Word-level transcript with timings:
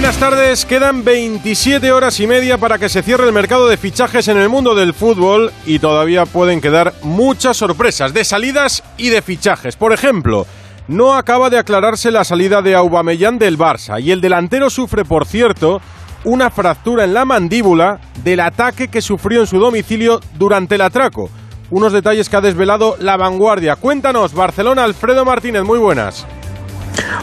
Buenas 0.00 0.16
tardes, 0.16 0.64
quedan 0.64 1.04
27 1.04 1.92
horas 1.92 2.18
y 2.20 2.26
media 2.26 2.56
para 2.56 2.78
que 2.78 2.88
se 2.88 3.02
cierre 3.02 3.26
el 3.26 3.34
mercado 3.34 3.68
de 3.68 3.76
fichajes 3.76 4.28
en 4.28 4.38
el 4.38 4.48
mundo 4.48 4.74
del 4.74 4.94
fútbol 4.94 5.52
y 5.66 5.78
todavía 5.78 6.24
pueden 6.24 6.62
quedar 6.62 6.94
muchas 7.02 7.58
sorpresas 7.58 8.14
de 8.14 8.24
salidas 8.24 8.82
y 8.96 9.10
de 9.10 9.20
fichajes. 9.20 9.76
Por 9.76 9.92
ejemplo, 9.92 10.46
no 10.88 11.12
acaba 11.12 11.50
de 11.50 11.58
aclararse 11.58 12.10
la 12.10 12.24
salida 12.24 12.62
de 12.62 12.74
Aubameyang 12.74 13.38
del 13.38 13.58
Barça 13.58 14.00
y 14.00 14.10
el 14.10 14.22
delantero 14.22 14.70
sufre, 14.70 15.04
por 15.04 15.26
cierto, 15.26 15.82
una 16.24 16.48
fractura 16.48 17.04
en 17.04 17.12
la 17.12 17.26
mandíbula 17.26 18.00
del 18.24 18.40
ataque 18.40 18.88
que 18.88 19.02
sufrió 19.02 19.40
en 19.40 19.46
su 19.46 19.58
domicilio 19.58 20.20
durante 20.38 20.76
el 20.76 20.80
atraco. 20.80 21.28
Unos 21.68 21.92
detalles 21.92 22.30
que 22.30 22.36
ha 22.36 22.40
desvelado 22.40 22.96
La 23.00 23.18
Vanguardia. 23.18 23.76
Cuéntanos, 23.76 24.32
Barcelona, 24.32 24.82
Alfredo 24.84 25.26
Martínez, 25.26 25.62
muy 25.62 25.78
buenas. 25.78 26.26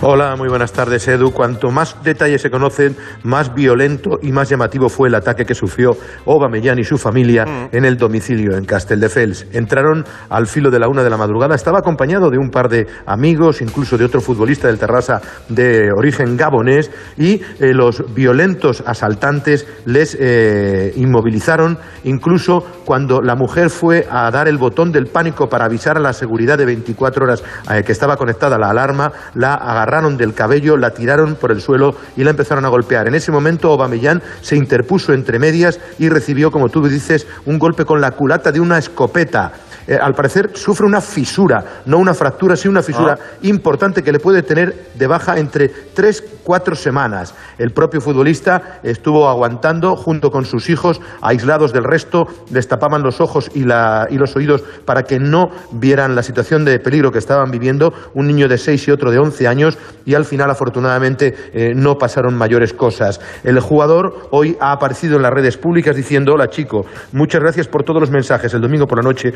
Hola, 0.01 0.35
muy 0.35 0.47
buenas 0.47 0.73
tardes, 0.73 1.07
Edu. 1.07 1.31
Cuanto 1.31 1.71
más 1.71 2.03
detalles 2.03 2.41
se 2.41 2.51
conocen, 2.51 2.95
más 3.23 3.53
violento 3.55 4.19
y 4.21 4.31
más 4.31 4.47
llamativo 4.49 4.89
fue 4.89 5.07
el 5.07 5.15
ataque 5.15 5.43
que 5.45 5.55
sufrió 5.55 5.97
Aubameyang 6.25 6.77
y 6.79 6.83
su 6.83 6.97
familia 6.97 7.45
Mm. 7.45 7.75
en 7.75 7.85
el 7.85 7.97
domicilio 7.97 8.55
en 8.57 8.65
Castelldefels. 8.65 9.47
Entraron 9.53 10.05
al 10.29 10.47
filo 10.47 10.69
de 10.69 10.79
la 10.79 10.87
una 10.87 11.03
de 11.03 11.09
la 11.09 11.17
madrugada. 11.17 11.55
Estaba 11.55 11.79
acompañado 11.79 12.29
de 12.29 12.37
un 12.37 12.49
par 12.49 12.69
de 12.69 12.85
amigos, 13.05 13.61
incluso 13.61 13.97
de 13.97 14.05
otro 14.05 14.21
futbolista 14.21 14.67
del 14.67 14.77
Terrassa 14.77 15.21
de 15.49 15.89
origen 15.91 16.37
gabonés, 16.37 16.91
y 17.17 17.41
eh, 17.59 17.73
los 17.73 18.13
violentos 18.13 18.83
asaltantes 18.85 19.67
les 19.85 20.15
eh, 20.19 20.93
inmovilizaron, 20.95 21.77
incluso 22.03 22.65
cuando 22.87 23.21
la 23.21 23.35
mujer 23.35 23.69
fue 23.69 24.07
a 24.09 24.31
dar 24.31 24.47
el 24.47 24.57
botón 24.57 24.93
del 24.93 25.07
pánico 25.07 25.49
para 25.49 25.65
avisar 25.65 25.97
a 25.97 25.99
la 25.99 26.13
seguridad 26.13 26.57
de 26.57 26.63
24 26.63 27.25
horas 27.25 27.43
eh, 27.69 27.83
que 27.83 27.91
estaba 27.91 28.15
conectada 28.15 28.57
la 28.57 28.69
alarma, 28.69 29.11
la 29.33 29.55
agarraron 29.55 30.15
del 30.15 30.33
cabello, 30.33 30.77
la 30.77 30.91
tiraron 30.91 31.35
por 31.35 31.51
el 31.51 31.59
suelo 31.59 31.97
y 32.15 32.23
la 32.23 32.29
empezaron 32.29 32.63
a 32.63 32.69
golpear. 32.69 33.09
En 33.09 33.15
ese 33.15 33.29
momento 33.29 33.69
Aubameyang 33.69 34.21
se 34.39 34.55
interpuso 34.55 35.11
entre 35.11 35.37
medias 35.37 35.81
y 35.99 36.07
recibió, 36.07 36.49
como 36.49 36.69
tú 36.69 36.87
dices, 36.87 37.27
un 37.45 37.59
golpe 37.59 37.83
con 37.83 37.99
la 37.99 38.11
culata 38.11 38.53
de 38.53 38.61
una 38.61 38.77
escopeta. 38.77 39.51
Eh, 39.87 39.97
al 39.99 40.13
parecer 40.13 40.51
sufre 40.55 40.85
una 40.85 40.99
fisura, 41.01 41.63
no 41.85 41.97
una 41.97 42.13
fractura, 42.13 42.55
sí 42.55 42.67
una 42.67 42.81
fisura 42.83 43.17
importante 43.43 44.03
que 44.03 44.11
le 44.11 44.19
puede 44.19 44.43
tener 44.43 44.87
de 44.95 45.07
baja 45.07 45.37
entre 45.37 45.69
tres, 45.93 46.23
cuatro 46.43 46.75
semanas. 46.75 47.33
El 47.57 47.71
propio 47.71 48.01
futbolista 48.01 48.79
estuvo 48.83 49.27
aguantando 49.29 49.95
junto 49.95 50.29
con 50.29 50.45
sus 50.45 50.69
hijos, 50.69 50.99
aislados 51.21 51.71
del 51.73 51.83
resto, 51.83 52.25
les 52.51 52.67
tapaban 52.67 53.01
los 53.03 53.21
ojos 53.21 53.49
y, 53.53 53.63
la- 53.63 54.07
y 54.09 54.17
los 54.17 54.35
oídos 54.35 54.63
para 54.85 55.03
que 55.03 55.19
no 55.19 55.49
vieran 55.71 56.15
la 56.15 56.23
situación 56.23 56.65
de 56.65 56.79
peligro 56.79 57.11
que 57.11 57.19
estaban 57.19 57.49
viviendo, 57.51 57.93
un 58.13 58.27
niño 58.27 58.47
de 58.47 58.57
6 58.57 58.87
y 58.87 58.91
otro 58.91 59.11
de 59.11 59.19
11 59.19 59.47
años, 59.47 59.77
y 60.05 60.13
al 60.15 60.25
final, 60.25 60.49
afortunadamente, 60.51 61.33
eh, 61.53 61.73
no 61.75 61.95
pasaron 61.97 62.35
mayores 62.37 62.73
cosas. 62.73 63.19
El 63.43 63.59
jugador 63.59 64.27
hoy 64.31 64.57
ha 64.59 64.71
aparecido 64.71 65.15
en 65.17 65.21
las 65.23 65.31
redes 65.33 65.57
públicas 65.57 65.95
diciendo, 65.95 66.33
hola 66.33 66.49
chico, 66.49 66.85
muchas 67.13 67.41
gracias 67.41 67.67
por 67.67 67.83
todos 67.83 67.99
los 68.01 68.11
mensajes. 68.11 68.53
El 68.53 68.61
domingo 68.61 68.85
por 68.87 68.97
la 69.03 69.03
noche, 69.09 69.33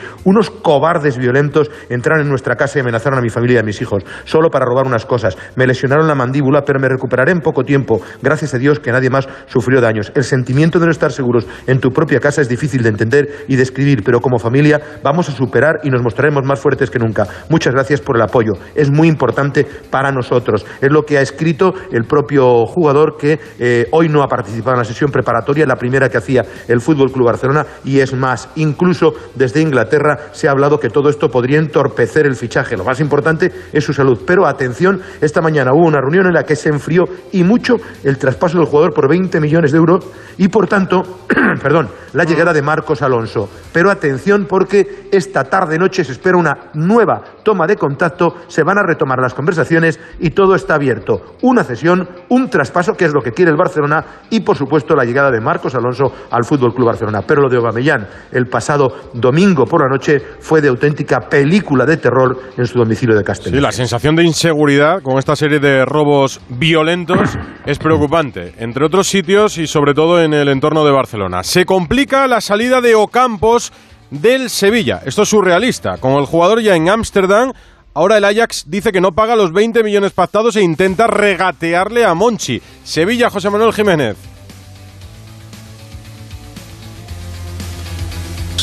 cobardes 0.50 1.18
violentos 1.18 1.70
entraron 1.90 2.24
en 2.24 2.30
nuestra 2.30 2.56
casa 2.56 2.80
y 2.80 2.82
amenazaron 2.82 3.20
a 3.20 3.22
mi 3.22 3.30
familia 3.30 3.56
y 3.56 3.60
a 3.60 3.64
mis 3.64 3.82
hijos, 3.82 4.04
solo 4.26 4.50
para 4.50 4.66
robar 4.66 4.86
unas 4.86 5.06
cosas. 5.06 5.38
Me 5.56 5.68
lesionaron 5.68 6.08
la 6.08 6.16
mandíbula, 6.16 6.64
pero 6.66 6.80
me 6.80 6.90
recuperaré 6.90 7.32
en 7.32 7.42
poco 7.42 7.64
tiempo. 7.64 8.02
Gracias 8.22 8.54
a 8.54 8.58
Dios 8.58 8.80
que 8.80 8.92
nadie 8.92 9.10
más 9.10 9.28
sufrió 9.48 9.82
daños. 9.82 10.12
El 10.16 10.24
sentimiento 10.24 10.80
de 10.80 10.86
no 10.86 10.92
estar 10.92 11.12
seguros 11.12 11.46
en 11.68 11.80
tu 11.80 11.92
propia 11.92 12.20
casa 12.20 12.42
es 12.42 12.50
difícil 12.50 12.84
de 12.84 12.90
entender 12.90 13.46
y 13.48 13.56
de 13.56 13.64
escribir, 13.64 14.04
pero 14.04 14.20
como 14.20 14.40
familia 14.40 14.82
vamos 15.04 15.30
a 15.30 15.32
superar 15.32 15.80
y 15.84 15.90
nos 15.90 16.02
mostraremos 16.02 16.44
más 16.46 16.60
fuertes 16.60 16.90
que 16.90 17.00
nunca. 17.00 17.28
Muchas 17.50 17.74
gracias 17.74 18.02
por 18.02 18.16
el 18.16 18.22
apoyo. 18.22 18.54
Es 18.76 18.92
muy 18.92 19.08
importante 19.08 19.66
para 19.90 20.12
nosotros. 20.12 20.66
Es 20.82 20.92
lo 20.92 21.04
que 21.04 21.18
ha 21.18 21.22
escrito 21.22 21.74
el 21.92 22.06
propio 22.06 22.66
jugador 22.66 23.18
que 23.18 23.40
eh, 23.60 23.88
hoy 23.92 24.10
no 24.10 24.24
ha 24.24 24.28
participado 24.28 24.74
en 24.74 24.80
la 24.80 24.86
sesión 24.86 25.12
preparatoria, 25.12 25.66
la 25.66 25.76
primera 25.76 26.10
que 26.10 26.18
hacía 26.18 26.44
el 26.68 26.82
Fútbol 26.82 27.12
Club 27.12 27.28
Barcelona, 27.28 27.66
y 27.84 28.00
es 28.00 28.14
más, 28.14 28.50
incluso 28.56 29.14
desde 29.36 29.62
Inglaterra 29.62 30.31
se 30.32 30.48
ha 30.48 30.52
hablado 30.52 30.80
que 30.80 30.90
todo 30.90 31.10
esto 31.10 31.30
podría 31.30 31.60
entorpecer 31.60 32.26
el 32.26 32.36
fichaje. 32.36 32.78
Lo 32.78 32.84
más 32.84 33.00
importante 33.00 33.52
es 33.72 33.84
su 33.84 33.94
salud. 33.94 34.20
Pero 34.26 34.46
atención, 34.46 35.02
esta 35.22 35.42
mañana 35.42 35.74
hubo 35.74 35.88
una 35.88 36.02
reunión 36.02 36.28
en 36.28 36.34
la 36.34 36.44
que 36.44 36.56
se 36.56 36.70
enfrió 36.70 37.06
y 37.32 37.44
mucho 37.44 37.78
el 38.04 38.18
traspaso 38.18 38.58
del 38.58 38.68
jugador 38.68 38.94
por 38.94 39.10
20 39.10 39.40
millones 39.40 39.72
de 39.72 39.78
euros 39.78 40.06
y, 40.38 40.48
por 40.48 40.68
tanto, 40.68 41.04
perdón, 41.62 41.90
la 42.14 42.24
llegada 42.24 42.54
de 42.54 42.62
Marcos 42.62 43.02
Alonso. 43.02 43.50
Pero 43.72 43.90
atención 43.90 44.46
porque 44.48 45.08
esta 45.12 45.44
tarde-noche 45.44 46.04
se 46.04 46.12
espera 46.12 46.38
una 46.38 46.72
nueva 46.74 47.22
toma 47.44 47.68
de 47.68 47.76
contacto, 47.76 48.36
se 48.48 48.64
van 48.64 48.78
a 48.78 48.84
retomar 48.84 49.20
las 49.20 49.34
conversaciones 49.34 50.00
y 50.20 50.32
todo 50.32 50.56
está 50.56 50.76
abierto. 50.76 51.36
Una 51.42 51.64
cesión, 51.64 52.08
un 52.30 52.50
traspaso, 52.50 52.94
que 52.94 53.06
es 53.06 53.14
lo 53.14 53.22
que 53.22 53.32
quiere 53.32 53.52
el 53.52 53.58
Barcelona, 53.58 54.06
y 54.30 54.42
por 54.42 54.58
supuesto 54.58 54.96
la 54.96 55.06
llegada 55.06 55.32
de 55.32 55.42
Marcos 55.42 55.76
Alonso 55.76 56.12
al 56.30 56.44
Fútbol 56.44 56.74
Club 56.74 56.88
Barcelona. 56.88 57.22
Pero 57.26 57.42
lo 57.42 57.50
de 57.50 57.58
Aubameyang 57.58 58.08
el 58.32 58.48
pasado 58.48 58.94
domingo 59.14 59.66
por 59.66 59.82
la 59.82 59.90
noche 59.90 60.21
fue 60.40 60.62
de 60.62 60.70
auténtica 60.70 61.22
película 61.30 61.86
de 61.86 61.98
terror 61.98 62.40
en 62.58 62.66
su 62.66 62.78
domicilio 62.78 63.16
de 63.16 63.24
Castellón. 63.24 63.60
Sí, 63.60 63.62
la 63.62 63.72
sensación 63.72 64.16
de 64.16 64.24
inseguridad 64.24 65.02
con 65.02 65.18
esta 65.18 65.36
serie 65.36 65.60
de 65.60 65.86
robos 65.86 66.42
violentos 66.50 67.38
es 67.66 67.78
preocupante, 67.78 68.54
entre 68.58 68.86
otros 68.86 69.08
sitios 69.08 69.58
y 69.58 69.68
sobre 69.68 69.94
todo 69.94 70.22
en 70.22 70.34
el 70.34 70.50
entorno 70.50 70.86
de 70.86 70.92
Barcelona. 70.92 71.44
Se 71.44 71.66
complica 71.66 72.28
la 72.28 72.42
salida 72.42 72.82
de 72.82 72.96
Ocampos 72.96 73.72
del 74.10 74.50
Sevilla. 74.50 75.02
Esto 75.06 75.24
es 75.24 75.30
surrealista. 75.30 75.98
Con 75.98 76.14
el 76.14 76.26
jugador 76.26 76.62
ya 76.62 76.76
en 76.76 76.90
Ámsterdam, 76.90 77.54
ahora 77.94 78.18
el 78.18 78.26
Ajax 78.26 78.66
dice 78.68 78.92
que 78.92 79.02
no 79.02 79.14
paga 79.14 79.36
los 79.36 79.52
20 79.54 79.84
millones 79.84 80.12
pactados 80.12 80.56
e 80.56 80.62
intenta 80.62 81.08
regatearle 81.08 82.06
a 82.06 82.14
Monchi. 82.14 82.62
Sevilla, 82.84 83.30
José 83.30 83.50
Manuel 83.50 83.74
Jiménez. 83.74 84.31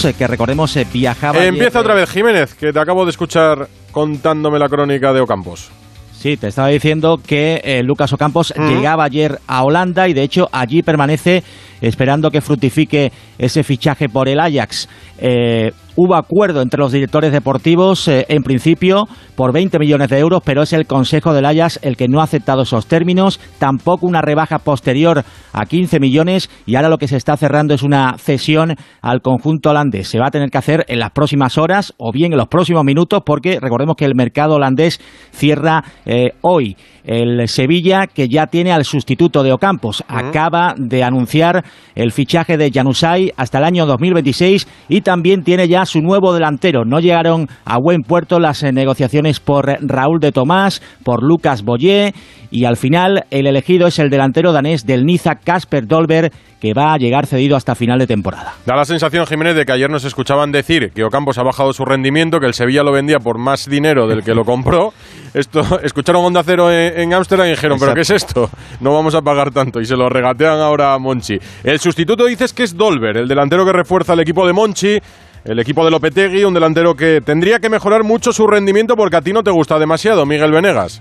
Que 0.03 0.27
recordemos 0.27 0.77
eh, 0.77 0.87
viajaba. 0.93 1.45
Empieza 1.45 1.79
eh, 1.79 1.81
otra 1.81 1.95
vez 1.95 2.09
Jiménez, 2.11 2.55
que 2.55 2.73
te 2.73 2.79
acabo 2.79 3.05
de 3.05 3.11
escuchar 3.11 3.69
contándome 3.91 4.59
la 4.59 4.69
crónica 4.69 5.13
de 5.13 5.21
Ocampos. 5.21 5.71
Sí, 6.13 6.37
te 6.37 6.49
estaba 6.49 6.69
diciendo 6.69 7.21
que 7.25 7.61
eh, 7.63 7.83
Lucas 7.83 8.13
Ocampos 8.13 8.53
llegaba 8.57 9.05
ayer 9.05 9.39
a 9.47 9.63
Holanda 9.63 10.09
y 10.09 10.15
de 10.15 10.23
hecho 10.23 10.49
allí 10.51 10.83
permanece 10.83 11.45
esperando 11.81 12.31
que 12.31 12.41
fructifique 12.41 13.13
ese 13.39 13.63
fichaje 13.63 14.09
por 14.09 14.29
el 14.29 14.41
Ajax. 14.41 14.89
Eh, 15.21 15.73
hubo 15.97 16.15
acuerdo 16.15 16.63
entre 16.63 16.79
los 16.79 16.93
directores 16.93 17.33
deportivos 17.33 18.07
eh, 18.07 18.25
en 18.29 18.45
principio 18.45 19.09
por 19.35 19.53
20 19.53 19.81
millones 19.81 20.09
de 20.09 20.19
euros, 20.21 20.43
pero 20.45 20.63
es 20.63 20.73
el 20.73 20.87
Consejo 20.87 21.33
del 21.33 21.45
Ajax 21.45 21.81
el 21.83 21.97
que 21.97 22.07
no 22.07 22.21
ha 22.21 22.25
aceptado 22.25 22.63
esos 22.63 22.87
términos, 22.87 23.41
tampoco 23.59 24.07
una 24.07 24.23
rebaja 24.23 24.61
posterior 24.61 25.25
a 25.53 25.67
15 25.67 25.99
millones 25.99 26.51
y 26.67 26.77
ahora 26.77 26.89
lo 26.89 26.99
que 26.99 27.09
se 27.09 27.17
está 27.17 27.37
cerrando 27.37 27.75
es 27.75 27.83
una 27.83 28.17
cesión 28.17 28.77
al 29.03 29.23
conjunto 29.23 29.71
holandés. 29.71 30.07
Se 30.07 30.21
va 30.21 30.29
a 30.29 30.31
tener 30.31 30.51
que 30.51 30.59
hacer 30.59 30.85
en 30.87 31.01
las 31.01 31.11
próximas 31.11 31.59
horas 31.59 31.93
o 31.97 32.13
bien 32.13 32.33
en 32.33 32.39
los 32.39 32.49
próximos 32.49 32.85
minutos 32.85 33.23
porque 33.27 33.59
recordemos 33.61 33.97
que 33.97 34.05
el 34.05 34.15
mercado 34.15 34.55
holandés 34.55 35.01
cierra 35.33 35.83
eh, 36.07 36.31
hoy. 36.43 36.77
El 37.05 37.49
Sevilla, 37.49 38.07
que 38.07 38.29
ya 38.29 38.47
tiene 38.47 38.71
al 38.71 38.85
sustituto 38.85 39.43
de 39.43 39.53
Ocampos, 39.53 40.05
acaba 40.09 40.75
de 40.77 41.03
anunciar 41.03 41.65
el 41.95 42.13
fichaje 42.13 42.57
de 42.57 42.71
Janusay 42.73 43.33
hasta 43.37 43.59
el 43.59 43.65
año 43.65 43.87
2026 43.87 44.69
y 44.89 45.01
también 45.01 45.43
tiene 45.43 45.69
ya 45.69 45.85
su 45.85 46.01
nuevo 46.01 46.33
delantero. 46.33 46.85
No 46.85 47.01
llegaron 47.01 47.49
a 47.65 47.79
buen 47.79 48.03
puerto 48.03 48.39
las 48.39 48.63
eh, 48.63 48.73
negociaciones 48.73 49.41
por 49.41 49.67
Raúl 49.81 50.21
de 50.21 50.33
Tomás, 50.33 50.81
por 51.05 51.23
Lucas 51.23 51.63
Boyé 51.63 52.15
y 52.51 52.65
al 52.65 52.77
final 52.77 53.25
el 53.31 53.47
elegido 53.47 53.87
es 53.87 53.99
el 53.99 54.11
delantero 54.11 54.53
danés 54.53 54.87
del 54.87 55.05
Niza, 55.05 55.37
Casper 55.37 55.87
Dolber, 55.87 56.33
que 56.61 56.75
va 56.75 56.93
a 56.93 56.97
llegar 56.97 57.27
cedido 57.27 57.57
hasta 57.57 57.75
final 57.75 57.99
de 57.99 58.07
temporada. 58.07 58.55
Da 58.67 58.75
la 58.75 58.85
sensación, 58.85 59.27
Jiménez, 59.27 59.55
de 59.55 59.65
que 59.65 59.73
ayer 59.73 59.91
nos 59.91 60.05
escuchaban 60.05 60.51
decir 60.51 60.91
que 60.95 61.05
Ocampos 61.05 61.39
ha 61.39 61.43
bajado 61.43 61.73
su 61.73 61.85
rendimiento, 61.85 62.41
que 62.41 62.47
el 62.47 62.55
Sevilla 62.55 62.83
lo 62.83 62.93
vendía 62.93 63.19
por 63.19 63.39
más 63.39 63.69
dinero 63.69 64.07
del 64.07 64.23
que 64.23 64.35
lo 64.35 64.45
compró. 64.45 64.93
Esto, 65.35 65.81
escucharon 65.83 66.25
Onda 66.25 66.43
Cero 66.45 66.71
en 66.71 67.13
Ámsterdam 67.13 67.47
y 67.47 67.51
dijeron, 67.51 67.79
¿pero 67.79 67.95
qué 67.95 68.03
es 68.03 68.11
esto? 68.11 68.51
No 68.81 68.93
vamos 68.93 69.15
a 69.15 69.23
pagar 69.23 69.51
tanto. 69.51 69.81
Y 69.81 69.87
se 69.87 69.97
lo 69.97 70.09
regatean 70.09 70.61
ahora 70.61 70.95
a 70.95 70.99
Monchi. 70.99 71.39
El 71.65 71.79
sustituto 71.79 72.25
dices 72.25 72.53
que 72.53 72.65
es 72.65 72.77
Dolber, 72.77 73.17
el 73.17 73.29
delantero 73.29 73.65
que 73.65 73.73
refuerza 73.73 74.15
el 74.15 74.21
equipo 74.21 74.47
de 74.47 74.53
Monchi. 74.53 74.99
El 75.45 75.59
equipo 75.61 75.85
de 75.85 75.91
Lopetegui, 75.91 76.45
un 76.45 76.53
delantero 76.53 76.95
que 76.95 77.21
tendría 77.21 77.59
que 77.59 77.71
mejorar 77.71 78.03
mucho 78.05 78.33
su 78.33 78.47
rendimiento 78.47 78.97
porque 78.97 79.17
a 79.17 79.23
ti 79.23 79.33
no 79.33 79.43
te 79.43 79.51
gusta 79.51 79.79
demasiado, 79.79 80.27
Miguel 80.27 80.53
Venegas. 80.53 81.01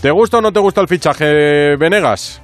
¿Te 0.00 0.10
gusta 0.10 0.38
o 0.38 0.40
no 0.40 0.52
te 0.52 0.60
gusta 0.60 0.80
el 0.80 0.88
fichaje, 0.88 1.76
Venegas? 1.76 2.40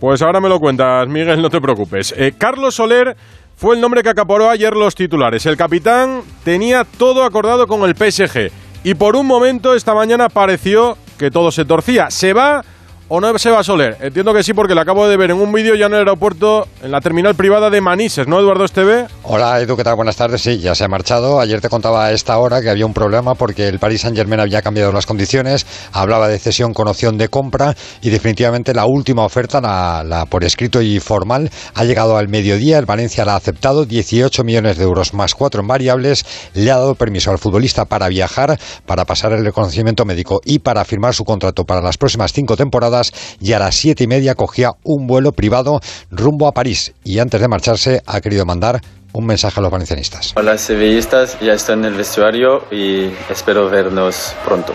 Pues 0.00 0.22
ahora 0.22 0.40
me 0.40 0.48
lo 0.48 0.60
cuentas, 0.60 1.08
Miguel, 1.08 1.42
no 1.42 1.50
te 1.50 1.60
preocupes. 1.60 2.14
Eh, 2.16 2.34
Carlos 2.36 2.74
Soler 2.74 3.16
fue 3.60 3.74
el 3.74 3.80
nombre 3.82 4.02
que 4.02 4.08
acaparó 4.08 4.48
ayer 4.48 4.74
los 4.74 4.94
titulares. 4.94 5.44
El 5.44 5.58
capitán 5.58 6.22
tenía 6.44 6.84
todo 6.84 7.24
acordado 7.24 7.66
con 7.66 7.82
el 7.82 7.94
PSG 7.94 8.50
y 8.84 8.94
por 8.94 9.16
un 9.16 9.26
momento 9.26 9.74
esta 9.74 9.92
mañana 9.92 10.30
pareció 10.30 10.96
que 11.18 11.30
todo 11.30 11.50
se 11.50 11.66
torcía. 11.66 12.10
Se 12.10 12.32
va 12.32 12.64
¿O 13.12 13.20
no 13.20 13.36
se 13.38 13.50
va 13.50 13.58
a 13.58 13.64
Soler? 13.64 13.96
Entiendo 14.00 14.32
que 14.32 14.44
sí, 14.44 14.54
porque 14.54 14.72
le 14.72 14.82
acabo 14.82 15.08
de 15.08 15.16
ver 15.16 15.32
en 15.32 15.38
un 15.38 15.52
vídeo 15.52 15.74
ya 15.74 15.86
en 15.86 15.94
el 15.94 15.98
aeropuerto, 15.98 16.68
en 16.80 16.92
la 16.92 17.00
terminal 17.00 17.34
privada 17.34 17.68
de 17.68 17.80
Manises, 17.80 18.28
¿no, 18.28 18.38
Eduardo 18.38 18.64
Esteve? 18.64 19.06
Hola, 19.24 19.60
Edu, 19.60 19.76
¿qué 19.76 19.82
tal? 19.82 19.96
Buenas 19.96 20.14
tardes. 20.14 20.42
Sí, 20.42 20.60
ya 20.60 20.76
se 20.76 20.84
ha 20.84 20.88
marchado. 20.88 21.40
Ayer 21.40 21.60
te 21.60 21.68
contaba 21.68 22.04
a 22.04 22.12
esta 22.12 22.38
hora 22.38 22.62
que 22.62 22.70
había 22.70 22.86
un 22.86 22.94
problema 22.94 23.34
porque 23.34 23.66
el 23.66 23.80
Paris 23.80 24.02
Saint-Germain 24.02 24.38
había 24.38 24.62
cambiado 24.62 24.92
las 24.92 25.06
condiciones, 25.06 25.66
hablaba 25.92 26.28
de 26.28 26.38
cesión 26.38 26.72
con 26.72 26.86
opción 26.86 27.18
de 27.18 27.26
compra 27.26 27.74
y 28.00 28.10
definitivamente 28.10 28.74
la 28.74 28.86
última 28.86 29.24
oferta, 29.24 29.60
la, 29.60 30.26
por 30.26 30.44
escrito 30.44 30.80
y 30.80 31.00
formal, 31.00 31.50
ha 31.74 31.82
llegado 31.82 32.16
al 32.16 32.28
mediodía. 32.28 32.78
El 32.78 32.86
Valencia 32.86 33.24
la 33.24 33.32
ha 33.32 33.38
aceptado, 33.38 33.86
18 33.86 34.44
millones 34.44 34.78
de 34.78 34.84
euros 34.84 35.14
más 35.14 35.34
4 35.34 35.62
en 35.62 35.66
variables. 35.66 36.24
Le 36.54 36.70
ha 36.70 36.76
dado 36.76 36.94
permiso 36.94 37.32
al 37.32 37.38
futbolista 37.38 37.86
para 37.86 38.06
viajar, 38.06 38.56
para 38.86 39.04
pasar 39.04 39.32
el 39.32 39.44
reconocimiento 39.44 40.04
médico 40.04 40.40
y 40.44 40.60
para 40.60 40.84
firmar 40.84 41.12
su 41.12 41.24
contrato 41.24 41.64
para 41.64 41.82
las 41.82 41.98
próximas 41.98 42.32
cinco 42.32 42.56
temporadas 42.56 42.99
y 43.40 43.52
a 43.52 43.58
las 43.58 43.74
siete 43.74 44.04
y 44.04 44.06
media 44.06 44.34
cogía 44.34 44.72
un 44.84 45.06
vuelo 45.06 45.32
privado 45.32 45.80
rumbo 46.10 46.46
a 46.46 46.52
París 46.52 46.92
y 47.04 47.18
antes 47.18 47.40
de 47.40 47.48
marcharse 47.48 48.02
ha 48.06 48.20
querido 48.20 48.44
mandar 48.44 48.80
un 49.12 49.26
mensaje 49.26 49.58
a 49.58 49.62
los 49.62 49.70
valencianistas. 49.70 50.32
Hola 50.36 50.56
sevillistas, 50.58 51.38
ya 51.40 51.54
estoy 51.54 51.74
en 51.74 51.84
el 51.84 51.94
vestuario 51.94 52.64
y 52.70 53.10
espero 53.28 53.68
vernos 53.68 54.34
pronto. 54.44 54.72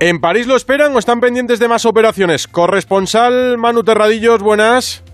¿En 0.00 0.20
París 0.20 0.48
lo 0.48 0.56
esperan 0.56 0.94
o 0.96 0.98
están 0.98 1.20
pendientes 1.20 1.60
de 1.60 1.68
más 1.68 1.86
operaciones? 1.86 2.48
Corresponsal 2.48 3.56
Manu 3.56 3.84
Terradillos, 3.84 4.40
buenas. 4.40 5.04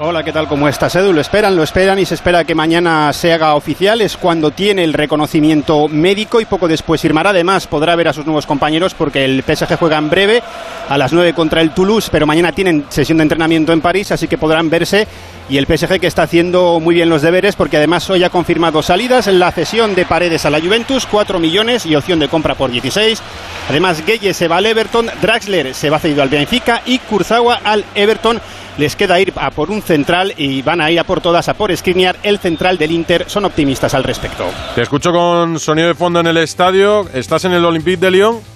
Hola, 0.00 0.24
¿qué 0.24 0.32
tal? 0.32 0.48
¿Cómo 0.48 0.66
estás, 0.66 0.96
Edu? 0.96 1.12
Lo 1.12 1.20
esperan, 1.20 1.54
lo 1.54 1.62
esperan 1.62 2.00
y 2.00 2.04
se 2.04 2.16
espera 2.16 2.42
que 2.42 2.56
mañana 2.56 3.12
se 3.12 3.32
haga 3.32 3.54
oficial. 3.54 4.00
Es 4.00 4.16
cuando 4.16 4.50
tiene 4.50 4.82
el 4.82 4.92
reconocimiento 4.92 5.86
médico 5.86 6.40
y 6.40 6.46
poco 6.46 6.66
después 6.66 7.00
firmará. 7.00 7.30
Además, 7.30 7.68
podrá 7.68 7.94
ver 7.94 8.08
a 8.08 8.12
sus 8.12 8.26
nuevos 8.26 8.44
compañeros 8.44 8.92
porque 8.92 9.24
el 9.24 9.44
PSG 9.44 9.78
juega 9.78 9.96
en 9.96 10.10
breve 10.10 10.42
a 10.88 10.98
las 10.98 11.12
9 11.12 11.32
contra 11.32 11.60
el 11.60 11.70
Toulouse, 11.70 12.08
pero 12.10 12.26
mañana 12.26 12.50
tienen 12.50 12.86
sesión 12.88 13.18
de 13.18 13.22
entrenamiento 13.22 13.72
en 13.72 13.80
París, 13.80 14.10
así 14.10 14.26
que 14.26 14.36
podrán 14.36 14.68
verse. 14.68 15.06
Y 15.48 15.58
el 15.58 15.66
PSG 15.66 16.00
que 16.00 16.06
está 16.06 16.22
haciendo 16.22 16.80
muy 16.80 16.94
bien 16.94 17.10
los 17.10 17.22
deberes 17.22 17.54
porque 17.54 17.76
además 17.76 18.08
hoy 18.08 18.24
ha 18.24 18.30
confirmado 18.30 18.82
salidas 18.82 19.26
en 19.26 19.38
la 19.38 19.52
cesión 19.52 19.94
de 19.94 20.06
Paredes 20.06 20.46
a 20.46 20.50
la 20.50 20.60
Juventus, 20.60 21.06
4 21.06 21.38
millones 21.38 21.84
y 21.84 21.94
opción 21.94 22.18
de 22.18 22.28
compra 22.28 22.54
por 22.54 22.70
16. 22.70 23.20
Además, 23.68 24.04
Gueye 24.06 24.32
se 24.32 24.48
va 24.48 24.56
al 24.56 24.66
Everton, 24.66 25.10
Draxler 25.20 25.74
se 25.74 25.90
va 25.90 25.98
cedido 25.98 26.22
al 26.22 26.28
Benfica 26.28 26.82
y 26.86 26.98
Kurzawa 26.98 27.60
al 27.62 27.84
Everton 27.94 28.40
les 28.78 28.96
queda 28.96 29.20
ir 29.20 29.32
a 29.36 29.50
por 29.50 29.70
un 29.70 29.82
central 29.82 30.34
y 30.36 30.62
van 30.62 30.80
a 30.80 30.90
ir 30.90 30.98
a 30.98 31.04
por 31.04 31.20
todas, 31.20 31.48
a 31.48 31.54
por 31.54 31.74
Skriniar, 31.76 32.16
el 32.22 32.38
central 32.38 32.78
del 32.78 32.92
Inter. 32.92 33.24
Son 33.28 33.44
optimistas 33.44 33.94
al 33.94 34.04
respecto. 34.04 34.46
Te 34.74 34.82
escucho 34.82 35.12
con 35.12 35.58
sonido 35.58 35.88
de 35.88 35.94
fondo 35.94 36.20
en 36.20 36.26
el 36.26 36.38
estadio. 36.38 37.08
¿Estás 37.12 37.44
en 37.44 37.52
el 37.52 37.64
Olympique 37.64 37.98
de 37.98 38.10
Lyon? 38.10 38.53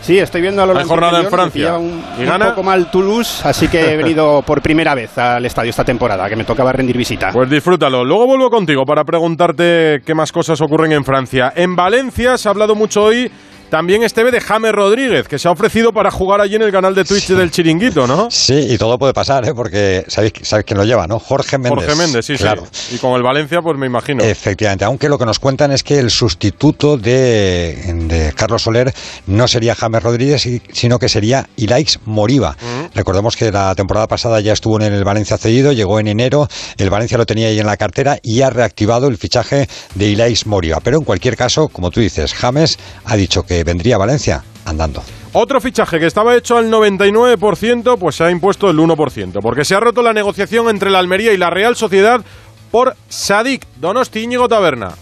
Sí, 0.00 0.18
estoy 0.18 0.40
viendo 0.40 0.62
a 0.62 0.66
los 0.66 0.76
Hay 0.78 0.84
jornada 0.84 1.20
en 1.20 1.26
Francia. 1.30 1.78
Un, 1.78 2.02
un 2.18 2.38
poco 2.38 2.62
mal 2.62 2.90
Toulouse, 2.90 3.46
así 3.46 3.68
que 3.68 3.92
he 3.92 3.96
venido 3.96 4.42
por 4.46 4.62
primera 4.62 4.94
vez 4.94 5.16
al 5.18 5.44
estadio 5.44 5.70
esta 5.70 5.84
temporada, 5.84 6.28
que 6.28 6.36
me 6.36 6.44
tocaba 6.44 6.72
rendir 6.72 6.96
visita. 6.96 7.30
Pues 7.32 7.50
disfrútalo. 7.50 8.04
Luego 8.04 8.26
vuelvo 8.26 8.50
contigo 8.50 8.84
para 8.84 9.04
preguntarte 9.04 10.02
qué 10.04 10.14
más 10.14 10.32
cosas 10.32 10.60
ocurren 10.60 10.92
en 10.92 11.04
Francia. 11.04 11.52
En 11.56 11.74
Valencia 11.74 12.38
se 12.38 12.48
ha 12.48 12.52
hablado 12.52 12.74
mucho 12.74 13.02
hoy 13.04 13.30
también 13.68 14.02
Esteve 14.02 14.30
de 14.30 14.40
James 14.40 14.72
Rodríguez, 14.72 15.28
que 15.28 15.38
se 15.38 15.48
ha 15.48 15.50
ofrecido 15.50 15.92
para 15.92 16.10
jugar 16.10 16.40
allí 16.40 16.56
en 16.56 16.62
el 16.62 16.72
canal 16.72 16.94
de 16.94 17.04
Twitch 17.04 17.28
del 17.28 17.50
Chiringuito, 17.50 18.06
¿no? 18.06 18.30
Sí, 18.30 18.66
y 18.70 18.78
todo 18.78 18.98
puede 18.98 19.12
pasar, 19.12 19.46
¿eh? 19.48 19.54
porque 19.54 20.04
sabéis, 20.08 20.32
sabéis 20.42 20.66
quién 20.66 20.78
lo 20.78 20.84
lleva, 20.84 21.06
¿no? 21.06 21.18
Jorge 21.18 21.58
Méndez. 21.58 21.84
Jorge 21.84 21.94
Méndez, 21.96 22.26
sí, 22.26 22.36
claro. 22.36 22.64
sí. 22.70 22.96
Y 22.96 22.98
con 22.98 23.14
el 23.14 23.22
Valencia, 23.22 23.62
pues 23.62 23.76
me 23.78 23.86
imagino. 23.86 24.22
Efectivamente, 24.22 24.84
aunque 24.84 25.08
lo 25.08 25.18
que 25.18 25.26
nos 25.26 25.38
cuentan 25.38 25.72
es 25.72 25.82
que 25.82 25.98
el 25.98 26.10
sustituto 26.10 26.96
de, 26.96 28.32
Carlos 28.36 28.62
Soler 28.62 28.92
no 29.26 29.48
sería 29.48 29.74
James 29.74 30.02
Rodríguez, 30.02 30.46
sino 30.72 30.98
que 30.98 31.08
sería 31.08 31.48
Ilaix 31.56 31.98
Moriba. 32.04 32.56
Mm. 32.60 32.75
Recordemos 32.96 33.36
que 33.36 33.52
la 33.52 33.74
temporada 33.74 34.06
pasada 34.06 34.40
ya 34.40 34.54
estuvo 34.54 34.80
en 34.80 34.90
el 34.90 35.04
Valencia 35.04 35.36
cedido, 35.36 35.72
llegó 35.72 36.00
en 36.00 36.08
enero, 36.08 36.48
el 36.78 36.88
Valencia 36.88 37.18
lo 37.18 37.26
tenía 37.26 37.48
ahí 37.48 37.58
en 37.58 37.66
la 37.66 37.76
cartera 37.76 38.16
y 38.22 38.40
ha 38.40 38.48
reactivado 38.48 39.06
el 39.08 39.18
fichaje 39.18 39.68
de 39.94 40.06
Ilaix 40.06 40.46
Moriba. 40.46 40.78
Pero 40.82 40.96
en 40.96 41.04
cualquier 41.04 41.36
caso, 41.36 41.68
como 41.68 41.90
tú 41.90 42.00
dices, 42.00 42.32
James 42.32 42.78
ha 43.04 43.16
dicho 43.16 43.42
que 43.42 43.62
vendría 43.64 43.96
a 43.96 43.98
Valencia 43.98 44.42
andando. 44.64 45.02
Otro 45.34 45.60
fichaje 45.60 46.00
que 46.00 46.06
estaba 46.06 46.34
hecho 46.34 46.56
al 46.56 46.70
99%, 46.70 47.98
pues 47.98 48.16
se 48.16 48.24
ha 48.24 48.30
impuesto 48.30 48.70
el 48.70 48.78
1%, 48.78 49.40
porque 49.42 49.66
se 49.66 49.74
ha 49.74 49.80
roto 49.80 50.00
la 50.00 50.14
negociación 50.14 50.70
entre 50.70 50.88
la 50.88 50.98
Almería 50.98 51.34
y 51.34 51.36
la 51.36 51.50
Real 51.50 51.76
Sociedad 51.76 52.22
por 52.70 52.96
Sadik 53.10 53.66
Donosti 53.76 54.22
Íñigo 54.22 54.48
Taberna. 54.48 54.92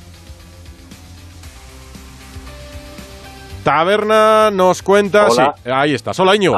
Taberna 3.62 4.50
nos 4.50 4.82
cuenta... 4.82 5.30
Sí, 5.30 5.42
ahí 5.70 5.94
está, 5.94 6.12
solo 6.12 6.34
Íñigo. 6.34 6.56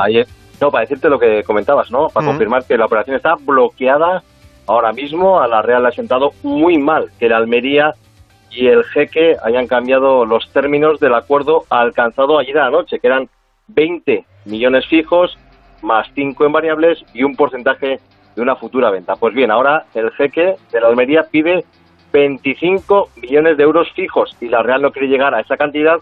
No, 0.60 0.70
para 0.70 0.82
decirte 0.82 1.08
lo 1.08 1.18
que 1.18 1.42
comentabas, 1.42 1.90
¿no? 1.90 2.08
Para 2.08 2.26
confirmar 2.26 2.64
que 2.64 2.76
la 2.76 2.86
operación 2.86 3.16
está 3.16 3.34
bloqueada 3.34 4.22
ahora 4.66 4.92
mismo, 4.92 5.40
a 5.40 5.46
la 5.46 5.62
Real 5.62 5.82
le 5.82 5.88
ha 5.88 5.92
sentado 5.92 6.32
muy 6.42 6.78
mal 6.78 7.10
que 7.18 7.28
la 7.28 7.36
Almería 7.36 7.94
y 8.50 8.66
el 8.68 8.84
jeque 8.84 9.36
hayan 9.42 9.66
cambiado 9.66 10.24
los 10.24 10.50
términos 10.52 10.98
del 11.00 11.14
acuerdo 11.14 11.64
alcanzado 11.70 12.38
ayer 12.38 12.58
a 12.58 12.64
la 12.64 12.70
noche, 12.70 12.98
que 12.98 13.06
eran 13.06 13.28
20 13.68 14.24
millones 14.46 14.86
fijos 14.86 15.38
más 15.82 16.08
5 16.14 16.46
en 16.46 16.52
variables 16.52 17.04
y 17.12 17.22
un 17.22 17.36
porcentaje 17.36 18.00
de 18.34 18.42
una 18.42 18.56
futura 18.56 18.90
venta. 18.90 19.16
Pues 19.16 19.34
bien, 19.34 19.50
ahora 19.50 19.86
el 19.94 20.10
jeque 20.12 20.56
de 20.72 20.80
la 20.80 20.88
Almería 20.88 21.26
pide 21.30 21.64
25 22.12 23.10
millones 23.16 23.56
de 23.56 23.62
euros 23.62 23.90
fijos 23.92 24.36
y 24.40 24.48
la 24.48 24.62
Real 24.62 24.82
no 24.82 24.92
quiere 24.92 25.08
llegar 25.08 25.34
a 25.34 25.40
esa 25.40 25.56
cantidad 25.56 25.98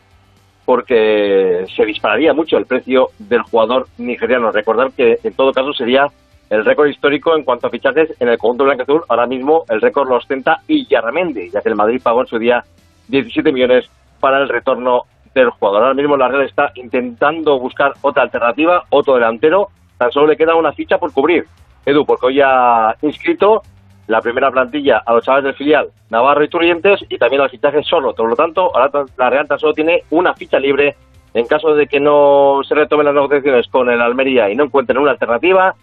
porque 0.64 1.66
se 1.74 1.84
dispararía 1.84 2.32
mucho 2.32 2.56
el 2.56 2.66
precio 2.66 3.10
del 3.18 3.42
jugador 3.42 3.86
nigeriano. 3.98 4.50
Recordar 4.50 4.92
que 4.92 5.18
en 5.22 5.34
todo 5.34 5.52
caso 5.52 5.72
sería 5.72 6.08
el 6.50 6.64
récord 6.64 6.88
histórico 6.88 7.36
en 7.36 7.44
cuanto 7.44 7.66
a 7.66 7.70
fichajes 7.70 8.14
en 8.20 8.28
el 8.28 8.38
conjunto 8.38 8.64
blanco 8.64 9.04
Ahora 9.08 9.26
mismo 9.26 9.64
el 9.68 9.80
récord 9.80 10.08
lo 10.08 10.16
ostenta 10.16 10.60
Villarramendi, 10.66 11.50
ya 11.50 11.60
que 11.60 11.68
el 11.68 11.76
Madrid 11.76 12.00
pagó 12.02 12.20
en 12.22 12.26
su 12.26 12.38
día 12.38 12.64
17 13.08 13.52
millones 13.52 13.90
para 14.20 14.38
el 14.38 14.48
retorno 14.48 15.02
del 15.34 15.50
jugador. 15.50 15.82
Ahora 15.82 15.94
mismo 15.94 16.16
la 16.16 16.28
Real 16.28 16.44
está 16.44 16.72
intentando 16.76 17.58
buscar 17.58 17.92
otra 18.00 18.22
alternativa, 18.22 18.84
otro 18.90 19.14
delantero. 19.14 19.68
Tan 19.98 20.10
solo 20.12 20.28
le 20.28 20.36
queda 20.36 20.54
una 20.54 20.72
ficha 20.72 20.98
por 20.98 21.12
cubrir. 21.12 21.46
Edu, 21.84 22.06
porque 22.06 22.26
hoy 22.26 22.40
ha 22.40 22.94
inscrito 23.02 23.62
la 24.06 24.20
primera 24.20 24.50
plantilla 24.50 25.02
a 25.04 25.14
los 25.14 25.24
chavales 25.24 25.44
del 25.44 25.54
filial 25.54 25.88
Navarro 26.10 26.44
y 26.44 26.48
Turrientes 26.48 27.00
y 27.08 27.18
también 27.18 27.42
al 27.42 27.50
fichaje 27.50 27.82
solo. 27.82 28.14
Por 28.14 28.28
lo 28.28 28.36
tanto, 28.36 28.74
ahora 28.74 29.04
la 29.16 29.30
Real 29.30 29.48
tan 29.48 29.58
solo 29.58 29.72
tiene 29.72 30.02
una 30.10 30.34
ficha 30.34 30.58
libre 30.58 30.96
en 31.32 31.46
caso 31.46 31.74
de 31.74 31.86
que 31.86 31.98
no 31.98 32.60
se 32.66 32.74
retomen 32.74 33.06
las 33.06 33.14
negociaciones 33.14 33.66
con 33.68 33.90
el 33.90 34.00
Almería 34.00 34.50
y 34.50 34.54
no 34.54 34.64
encuentren 34.64 34.98
una 34.98 35.10
alternativa, 35.10 35.74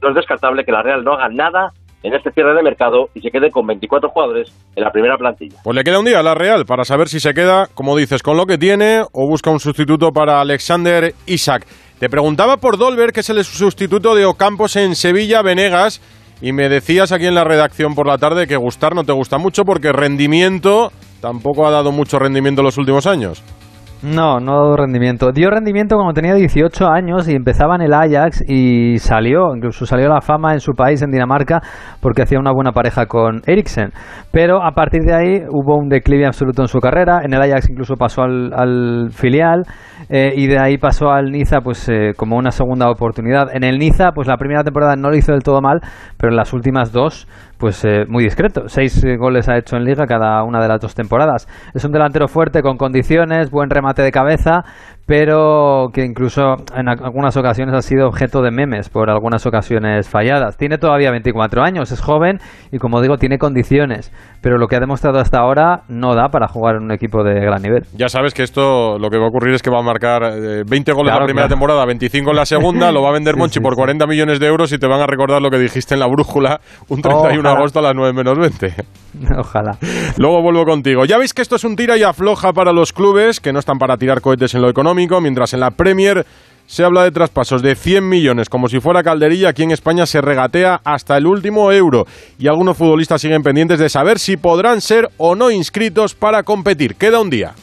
no 0.00 0.08
es 0.10 0.14
descartable 0.14 0.64
que 0.64 0.72
la 0.72 0.82
Real 0.82 1.02
no 1.02 1.14
haga 1.14 1.28
nada 1.28 1.72
en 2.02 2.14
este 2.14 2.30
cierre 2.30 2.54
de 2.54 2.62
mercado 2.62 3.10
y 3.14 3.20
se 3.20 3.30
quede 3.30 3.50
con 3.50 3.66
24 3.66 4.08
jugadores 4.08 4.52
en 4.74 4.84
la 4.84 4.90
primera 4.90 5.18
plantilla. 5.18 5.56
Pues 5.62 5.76
le 5.76 5.84
queda 5.84 5.98
un 5.98 6.06
día 6.06 6.20
a 6.20 6.22
la 6.22 6.34
Real 6.34 6.64
para 6.64 6.84
saber 6.84 7.08
si 7.08 7.20
se 7.20 7.34
queda, 7.34 7.66
como 7.74 7.96
dices, 7.96 8.22
con 8.22 8.36
lo 8.36 8.46
que 8.46 8.56
tiene 8.56 9.02
o 9.12 9.26
busca 9.26 9.50
un 9.50 9.60
sustituto 9.60 10.12
para 10.12 10.40
Alexander 10.40 11.12
Isaac. 11.26 11.66
Te 11.98 12.08
preguntaba 12.08 12.56
por 12.56 12.78
Dolber, 12.78 13.12
que 13.12 13.20
es 13.20 13.28
el 13.28 13.44
sustituto 13.44 14.14
de 14.14 14.24
Ocampos 14.24 14.76
en 14.76 14.94
Sevilla, 14.94 15.42
Venegas, 15.42 16.00
y 16.40 16.52
me 16.52 16.68
decías 16.68 17.12
aquí 17.12 17.26
en 17.26 17.34
la 17.34 17.44
redacción 17.44 17.94
por 17.94 18.06
la 18.06 18.18
tarde 18.18 18.46
que 18.46 18.56
gustar 18.56 18.94
no 18.94 19.04
te 19.04 19.12
gusta 19.12 19.38
mucho 19.38 19.64
porque 19.64 19.92
rendimiento 19.92 20.92
tampoco 21.20 21.66
ha 21.66 21.70
dado 21.70 21.92
mucho 21.92 22.18
rendimiento 22.18 22.62
en 22.62 22.66
los 22.66 22.78
últimos 22.78 23.06
años. 23.06 23.42
No, 24.02 24.40
no 24.40 24.76
rendimiento. 24.76 25.30
Dio 25.30 25.50
rendimiento 25.50 25.96
cuando 25.96 26.14
tenía 26.14 26.34
18 26.34 26.88
años 26.90 27.28
y 27.28 27.34
empezaba 27.34 27.74
en 27.74 27.82
el 27.82 27.92
Ajax 27.92 28.42
y 28.48 28.96
salió, 28.96 29.54
incluso 29.54 29.84
salió 29.84 30.08
la 30.08 30.22
fama 30.22 30.54
en 30.54 30.60
su 30.60 30.72
país, 30.72 31.02
en 31.02 31.10
Dinamarca, 31.10 31.60
porque 32.00 32.22
hacía 32.22 32.38
una 32.38 32.50
buena 32.50 32.72
pareja 32.72 33.04
con 33.04 33.42
Eriksen. 33.46 33.92
Pero 34.32 34.64
a 34.64 34.72
partir 34.72 35.02
de 35.02 35.14
ahí 35.14 35.42
hubo 35.50 35.76
un 35.76 35.90
declive 35.90 36.24
absoluto 36.24 36.62
en 36.62 36.68
su 36.68 36.78
carrera. 36.80 37.20
En 37.24 37.34
el 37.34 37.42
Ajax 37.42 37.68
incluso 37.68 37.96
pasó 37.96 38.22
al, 38.22 39.10
filial 39.10 39.64
eh, 40.08 40.32
y 40.34 40.46
de 40.46 40.58
ahí 40.58 40.78
pasó 40.78 41.10
al 41.10 41.30
Niza 41.30 41.60
pues 41.60 41.86
eh, 41.90 42.12
como 42.16 42.36
una 42.36 42.52
segunda 42.52 42.88
oportunidad. 42.88 43.54
En 43.54 43.64
el 43.64 43.78
Niza 43.78 44.12
pues 44.14 44.26
la 44.26 44.38
primera 44.38 44.64
temporada 44.64 44.96
no 44.96 45.10
lo 45.10 45.16
hizo 45.16 45.32
del 45.32 45.42
todo 45.42 45.60
mal, 45.60 45.80
pero 46.16 46.30
en 46.30 46.36
las 46.36 46.54
últimas 46.54 46.90
dos 46.90 47.28
pues 47.60 47.84
eh, 47.84 48.06
muy 48.08 48.24
discreto. 48.24 48.68
Seis 48.68 49.04
goles 49.18 49.48
ha 49.48 49.58
hecho 49.58 49.76
en 49.76 49.84
liga 49.84 50.06
cada 50.06 50.42
una 50.42 50.60
de 50.60 50.66
las 50.66 50.80
dos 50.80 50.94
temporadas. 50.94 51.46
Es 51.74 51.84
un 51.84 51.92
delantero 51.92 52.26
fuerte 52.26 52.62
con 52.62 52.78
condiciones, 52.78 53.50
buen 53.50 53.68
remate 53.68 54.02
de 54.02 54.10
cabeza, 54.10 54.64
pero 55.10 55.88
que 55.92 56.04
incluso 56.04 56.54
en 56.72 56.88
algunas 56.88 57.36
ocasiones 57.36 57.74
ha 57.74 57.82
sido 57.82 58.06
objeto 58.06 58.42
de 58.42 58.52
memes 58.52 58.88
por 58.90 59.10
algunas 59.10 59.44
ocasiones 59.44 60.08
falladas. 60.08 60.56
Tiene 60.56 60.78
todavía 60.78 61.10
24 61.10 61.64
años, 61.64 61.90
es 61.90 62.00
joven 62.00 62.38
y 62.70 62.78
como 62.78 63.02
digo, 63.02 63.16
tiene 63.16 63.36
condiciones, 63.36 64.12
pero 64.40 64.56
lo 64.56 64.68
que 64.68 64.76
ha 64.76 64.78
demostrado 64.78 65.18
hasta 65.18 65.40
ahora 65.40 65.82
no 65.88 66.14
da 66.14 66.28
para 66.28 66.46
jugar 66.46 66.76
en 66.76 66.84
un 66.84 66.92
equipo 66.92 67.24
de 67.24 67.40
gran 67.40 67.60
nivel. 67.60 67.86
Ya 67.92 68.08
sabes 68.08 68.34
que 68.34 68.44
esto 68.44 69.00
lo 69.00 69.10
que 69.10 69.18
va 69.18 69.24
a 69.24 69.28
ocurrir 69.30 69.52
es 69.52 69.62
que 69.62 69.70
va 69.70 69.80
a 69.80 69.82
marcar 69.82 70.22
20 70.64 70.92
goles 70.92 71.12
la 71.12 71.24
primera 71.24 71.48
temporada, 71.48 71.84
25 71.86 72.30
en 72.30 72.36
la 72.36 72.46
segunda, 72.46 72.92
lo 72.92 73.02
va 73.02 73.08
a 73.08 73.12
vender 73.12 73.36
Monchi 73.36 73.58
por 73.58 73.74
40 73.74 74.06
millones 74.06 74.38
de 74.38 74.46
euros 74.46 74.72
y 74.72 74.78
te 74.78 74.86
van 74.86 75.00
a 75.00 75.08
recordar 75.08 75.42
lo 75.42 75.50
que 75.50 75.58
dijiste 75.58 75.94
en 75.94 76.00
la 76.00 76.06
brújula 76.06 76.60
un 76.88 77.02
31 77.02 77.42
de 77.42 77.48
agosto 77.56 77.80
a 77.80 77.82
las 77.82 77.96
9 77.96 78.12
menos 78.12 78.38
20. 78.38 78.74
Ojalá. 79.38 79.76
Luego 80.18 80.40
vuelvo 80.40 80.64
contigo. 80.64 81.04
Ya 81.04 81.18
veis 81.18 81.34
que 81.34 81.42
esto 81.42 81.56
es 81.56 81.64
un 81.64 81.74
tira 81.74 81.96
y 81.96 82.04
afloja 82.04 82.52
para 82.52 82.72
los 82.72 82.92
clubes 82.92 83.40
que 83.40 83.52
no 83.52 83.58
están 83.58 83.78
para 83.78 83.96
tirar 83.96 84.20
cohetes 84.20 84.54
en 84.54 84.62
lo 84.62 84.68
económico, 84.68 84.99
mientras 85.20 85.54
en 85.54 85.60
la 85.60 85.70
Premier 85.70 86.26
se 86.66 86.84
habla 86.84 87.02
de 87.02 87.10
traspasos 87.10 87.62
de 87.62 87.74
100 87.74 88.08
millones, 88.08 88.48
como 88.48 88.68
si 88.68 88.78
fuera 88.78 89.02
calderilla, 89.02 89.48
aquí 89.48 89.64
en 89.64 89.72
España 89.72 90.06
se 90.06 90.20
regatea 90.20 90.80
hasta 90.84 91.16
el 91.16 91.26
último 91.26 91.72
euro 91.72 92.06
y 92.38 92.46
algunos 92.46 92.76
futbolistas 92.76 93.20
siguen 93.20 93.42
pendientes 93.42 93.80
de 93.80 93.88
saber 93.88 94.20
si 94.20 94.36
podrán 94.36 94.80
ser 94.80 95.10
o 95.16 95.34
no 95.34 95.50
inscritos 95.50 96.14
para 96.14 96.44
competir. 96.44 96.94
Queda 96.94 97.20
un 97.20 97.30
día. 97.30 97.54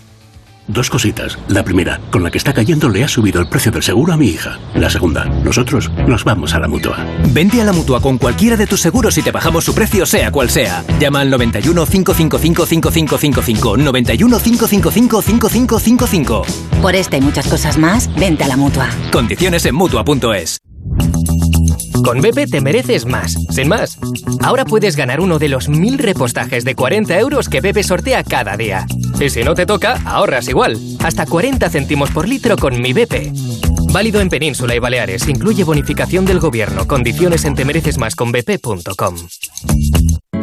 Dos 0.68 0.90
cositas. 0.90 1.40
La 1.48 1.64
primera, 1.64 2.02
con 2.12 2.24
la 2.24 2.30
que 2.30 2.38
está 2.38 2.54
cayendo 2.54 2.90
le 2.90 3.04
ha 3.04 3.08
subido 3.08 3.40
el 3.40 3.48
precio 3.48 3.72
del 3.72 3.84
seguro 3.84 4.12
a 4.12 4.18
mi 4.18 4.28
hija. 4.28 4.60
La 4.76 4.90
segunda, 4.90 5.26
nosotros 5.26 5.90
nos 6.08 6.26
vamos 6.26 6.54
a 6.54 6.60
la 6.60 6.68
mutua. 6.68 6.98
Vente 7.32 7.62
a 7.62 7.66
la 7.66 7.72
mutua 7.72 8.02
con 8.02 8.18
cualquiera 8.18 8.58
de 8.58 8.68
tus 8.68 8.82
seguros 8.82 9.18
y 9.18 9.22
te 9.22 9.32
bajamos 9.32 9.64
su 9.64 9.74
precio, 9.74 10.06
sea 10.06 10.30
cual 10.30 10.50
sea. 10.50 10.84
Llama 11.00 11.22
al 11.22 11.30
91 11.30 11.86
555 11.86 12.66
5555. 12.66 13.78
91 13.78 14.40
555 14.40 15.22
5555. 15.22 16.46
Por 16.82 16.96
esta 16.96 17.18
y 17.18 17.22
muchas 17.22 17.48
cosas 17.48 17.78
más, 17.78 18.14
vente 18.16 18.44
a 18.44 18.48
la 18.48 18.58
mutua. 18.58 18.90
Condiciones 19.12 19.66
en 19.66 19.76
mutua.es. 19.76 20.58
Con 22.04 22.22
BP 22.22 22.50
te 22.50 22.62
mereces 22.62 23.06
más, 23.06 23.36
sin 23.50 23.68
más. 23.68 23.98
Ahora 24.42 24.66
puedes 24.66 24.96
ganar 24.96 25.20
uno 25.20 25.40
de 25.40 25.50
los 25.50 25.68
mil 25.68 25.98
repostajes 25.98 26.64
de 26.64 26.76
40 26.76 27.20
euros 27.20 27.50
que 27.50 27.60
BP 27.60 27.84
sortea 27.84 28.24
cada 28.24 28.56
día. 28.56 28.86
Y 29.20 29.30
si 29.30 29.44
no 29.44 29.56
te 29.56 29.66
toca, 29.66 30.00
ahorras 30.06 30.48
igual. 30.48 30.78
Hasta 31.04 31.26
40 31.26 31.70
céntimos 31.70 32.12
por 32.12 32.28
litro 32.28 32.56
con 32.56 32.80
mi 32.82 32.94
BP. 32.94 33.32
Válido 33.92 34.22
en 34.22 34.30
Península 34.30 34.76
y 34.76 34.80
Baleares. 34.80 35.28
Incluye 35.28 35.64
bonificación 35.64 36.26
del 36.26 36.40
gobierno. 36.40 36.88
Condiciones 36.88 37.46
en 37.46 37.56
temerecesmasconbp.com. 37.56 39.16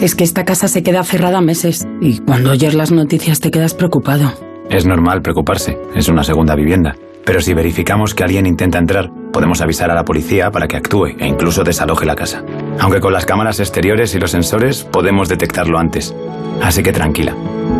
Es 0.00 0.14
que 0.14 0.24
esta 0.24 0.44
casa 0.44 0.66
se 0.68 0.82
queda 0.82 1.04
cerrada 1.04 1.40
meses 1.40 1.86
y 2.00 2.18
cuando 2.18 2.50
oyes 2.50 2.74
las 2.74 2.90
noticias 2.90 3.40
te 3.40 3.50
quedas 3.50 3.74
preocupado. 3.74 4.32
Es 4.68 4.86
normal 4.86 5.22
preocuparse. 5.22 5.78
Es 5.94 6.08
una 6.08 6.24
segunda 6.24 6.56
vivienda. 6.56 6.96
Pero 7.24 7.40
si 7.40 7.54
verificamos 7.54 8.14
que 8.14 8.24
alguien 8.24 8.46
intenta 8.46 8.78
entrar, 8.78 9.10
podemos 9.32 9.60
avisar 9.60 9.90
a 9.90 9.94
la 9.94 10.04
policía 10.04 10.50
para 10.50 10.68
que 10.68 10.76
actúe 10.76 11.06
e 11.18 11.26
incluso 11.26 11.64
desaloje 11.64 12.04
la 12.04 12.16
casa. 12.16 12.44
Aunque 12.80 13.00
con 13.00 13.12
las 13.12 13.24
cámaras 13.24 13.60
exteriores 13.60 14.14
y 14.14 14.18
los 14.18 14.32
sensores 14.32 14.84
podemos 14.84 15.28
detectarlo 15.28 15.78
antes. 15.78 16.14
Así 16.62 16.82
que 16.82 16.92
tranquila, 16.92 17.34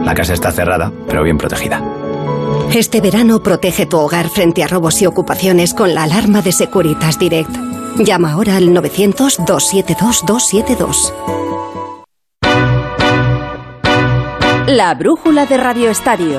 la 0.05 0.15
casa 0.15 0.35
está 0.35 0.53
cerrada, 0.53 0.93
pero 1.09 1.23
bien 1.23 1.39
protegida. 1.39 1.83
Este 2.75 3.01
verano 3.01 3.43
protege 3.43 3.87
tu 3.87 3.97
hogar 3.99 4.29
frente 4.29 4.63
a 4.65 4.67
robos 4.67 5.01
y 5.01 5.07
ocupaciones 5.07 5.73
con 5.75 5.95
la 5.95 6.03
alarma 6.05 6.43
de 6.43 6.53
Securitas 6.53 7.19
Direct. 7.19 7.51
Llama 7.99 8.33
ahora 8.33 8.57
al 8.57 8.69
900-272-272. 8.71 11.13
La 14.67 14.95
brújula 14.95 15.47
de 15.47 15.57
Radio 15.57 15.91
Estadio. 15.91 16.39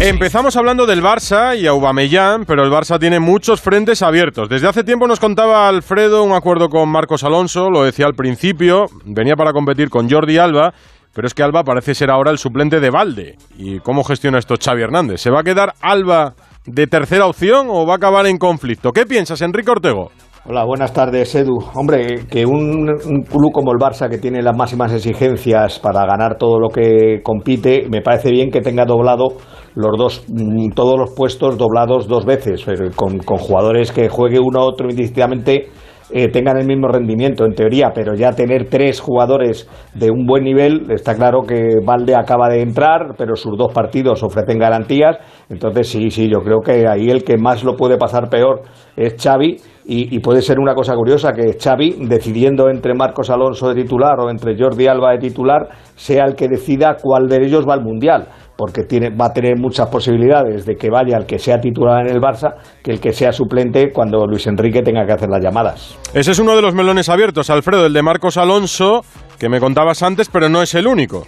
Empezamos 0.00 0.56
hablando 0.56 0.86
del 0.86 1.02
Barça 1.02 1.54
y 1.58 1.66
Aubameyang, 1.66 2.46
pero 2.46 2.64
el 2.64 2.70
Barça 2.70 2.98
tiene 2.98 3.20
muchos 3.20 3.60
frentes 3.60 4.00
abiertos. 4.00 4.48
Desde 4.48 4.66
hace 4.66 4.82
tiempo 4.82 5.06
nos 5.06 5.20
contaba 5.20 5.68
Alfredo 5.68 6.22
un 6.22 6.32
acuerdo 6.32 6.70
con 6.70 6.88
Marcos 6.88 7.22
Alonso, 7.22 7.68
lo 7.68 7.84
decía 7.84 8.06
al 8.06 8.14
principio, 8.14 8.86
venía 9.04 9.36
para 9.36 9.52
competir 9.52 9.90
con 9.90 10.08
Jordi 10.08 10.38
Alba, 10.38 10.72
pero 11.12 11.26
es 11.26 11.34
que 11.34 11.42
Alba 11.42 11.64
parece 11.64 11.94
ser 11.94 12.10
ahora 12.10 12.30
el 12.30 12.38
suplente 12.38 12.80
de 12.80 12.88
Valde. 12.88 13.36
¿Y 13.58 13.80
cómo 13.80 14.04
gestiona 14.04 14.38
esto 14.38 14.54
Xavi 14.58 14.80
Hernández? 14.80 15.20
¿Se 15.20 15.30
va 15.30 15.40
a 15.40 15.44
quedar 15.44 15.74
Alba 15.82 16.32
de 16.64 16.86
tercera 16.86 17.26
opción 17.26 17.66
o 17.68 17.86
va 17.86 17.92
a 17.92 17.96
acabar 17.96 18.26
en 18.26 18.38
conflicto? 18.38 18.92
¿Qué 18.92 19.04
piensas, 19.04 19.42
Enrique 19.42 19.70
Ortego? 19.70 20.10
Hola, 20.44 20.64
buenas 20.64 20.92
tardes, 20.92 21.32
Edu. 21.36 21.56
Hombre, 21.74 22.26
que 22.28 22.44
un, 22.44 22.84
club 23.30 23.52
como 23.52 23.70
el 23.70 23.78
Barça, 23.78 24.10
que 24.10 24.18
tiene 24.18 24.42
las 24.42 24.56
máximas 24.56 24.92
exigencias 24.92 25.78
para 25.78 26.04
ganar 26.04 26.36
todo 26.36 26.58
lo 26.58 26.68
que 26.68 27.20
compite, 27.22 27.86
me 27.88 28.02
parece 28.02 28.32
bien 28.32 28.50
que 28.50 28.60
tenga 28.60 28.84
doblado 28.84 29.36
los 29.76 29.96
dos, 29.96 30.24
mm, 30.26 30.70
todos 30.74 30.98
los 30.98 31.12
puestos 31.14 31.56
doblados 31.56 32.08
dos 32.08 32.26
veces, 32.26 32.66
con, 32.96 33.18
con 33.18 33.38
jugadores 33.38 33.92
que 33.92 34.08
juegue 34.08 34.40
uno 34.40 34.62
a 34.62 34.64
otro 34.64 34.90
indistintamente 34.90 35.68
eh, 36.12 36.28
tengan 36.28 36.58
el 36.58 36.66
mismo 36.66 36.88
rendimiento 36.88 37.44
en 37.44 37.54
teoría, 37.54 37.90
pero 37.94 38.14
ya 38.14 38.32
tener 38.32 38.68
tres 38.68 39.00
jugadores 39.00 39.68
de 39.94 40.10
un 40.10 40.26
buen 40.26 40.44
nivel, 40.44 40.90
está 40.90 41.14
claro 41.14 41.42
que 41.42 41.78
Valde 41.84 42.14
acaba 42.14 42.48
de 42.48 42.60
entrar, 42.60 43.14
pero 43.16 43.34
sus 43.34 43.56
dos 43.56 43.72
partidos 43.72 44.22
ofrecen 44.22 44.58
garantías, 44.58 45.16
entonces 45.48 45.88
sí, 45.88 46.10
sí, 46.10 46.28
yo 46.28 46.40
creo 46.40 46.60
que 46.60 46.86
ahí 46.86 47.08
el 47.08 47.24
que 47.24 47.36
más 47.36 47.64
lo 47.64 47.76
puede 47.76 47.96
pasar 47.96 48.28
peor 48.28 48.62
es 48.96 49.16
Xavi. 49.22 49.56
Y, 49.84 50.20
puede 50.20 50.42
ser 50.42 50.60
una 50.60 50.76
cosa 50.76 50.94
curiosa 50.94 51.32
que 51.32 51.58
Xavi, 51.58 52.06
decidiendo 52.06 52.70
entre 52.70 52.94
Marcos 52.94 53.30
Alonso 53.30 53.68
de 53.68 53.82
titular 53.82 54.20
o 54.20 54.30
entre 54.30 54.56
Jordi 54.56 54.86
Alba 54.86 55.10
de 55.10 55.18
titular, 55.18 55.70
sea 55.96 56.24
el 56.24 56.36
que 56.36 56.46
decida 56.46 56.96
cuál 57.02 57.26
de 57.26 57.44
ellos 57.44 57.66
va 57.68 57.74
al 57.74 57.82
Mundial, 57.82 58.28
porque 58.62 59.10
va 59.10 59.26
a 59.26 59.32
tener 59.32 59.58
muchas 59.58 59.88
posibilidades 59.88 60.64
de 60.64 60.76
que 60.76 60.88
vaya 60.88 61.16
el 61.16 61.26
que 61.26 61.36
sea 61.36 61.58
titular 61.58 62.06
en 62.06 62.14
el 62.14 62.20
Barça 62.20 62.54
que 62.80 62.92
el 62.92 63.00
que 63.00 63.12
sea 63.12 63.32
suplente 63.32 63.90
cuando 63.92 64.24
Luis 64.24 64.46
Enrique 64.46 64.82
tenga 64.82 65.04
que 65.04 65.14
hacer 65.14 65.28
las 65.28 65.42
llamadas. 65.42 65.98
Ese 66.14 66.30
es 66.30 66.38
uno 66.38 66.54
de 66.54 66.62
los 66.62 66.72
melones 66.72 67.08
abiertos, 67.08 67.50
Alfredo, 67.50 67.86
el 67.86 67.92
de 67.92 68.02
Marcos 68.02 68.36
Alonso, 68.36 69.00
que 69.40 69.48
me 69.48 69.58
contabas 69.58 70.04
antes, 70.04 70.28
pero 70.28 70.48
no 70.48 70.62
es 70.62 70.76
el 70.76 70.86
único. 70.86 71.26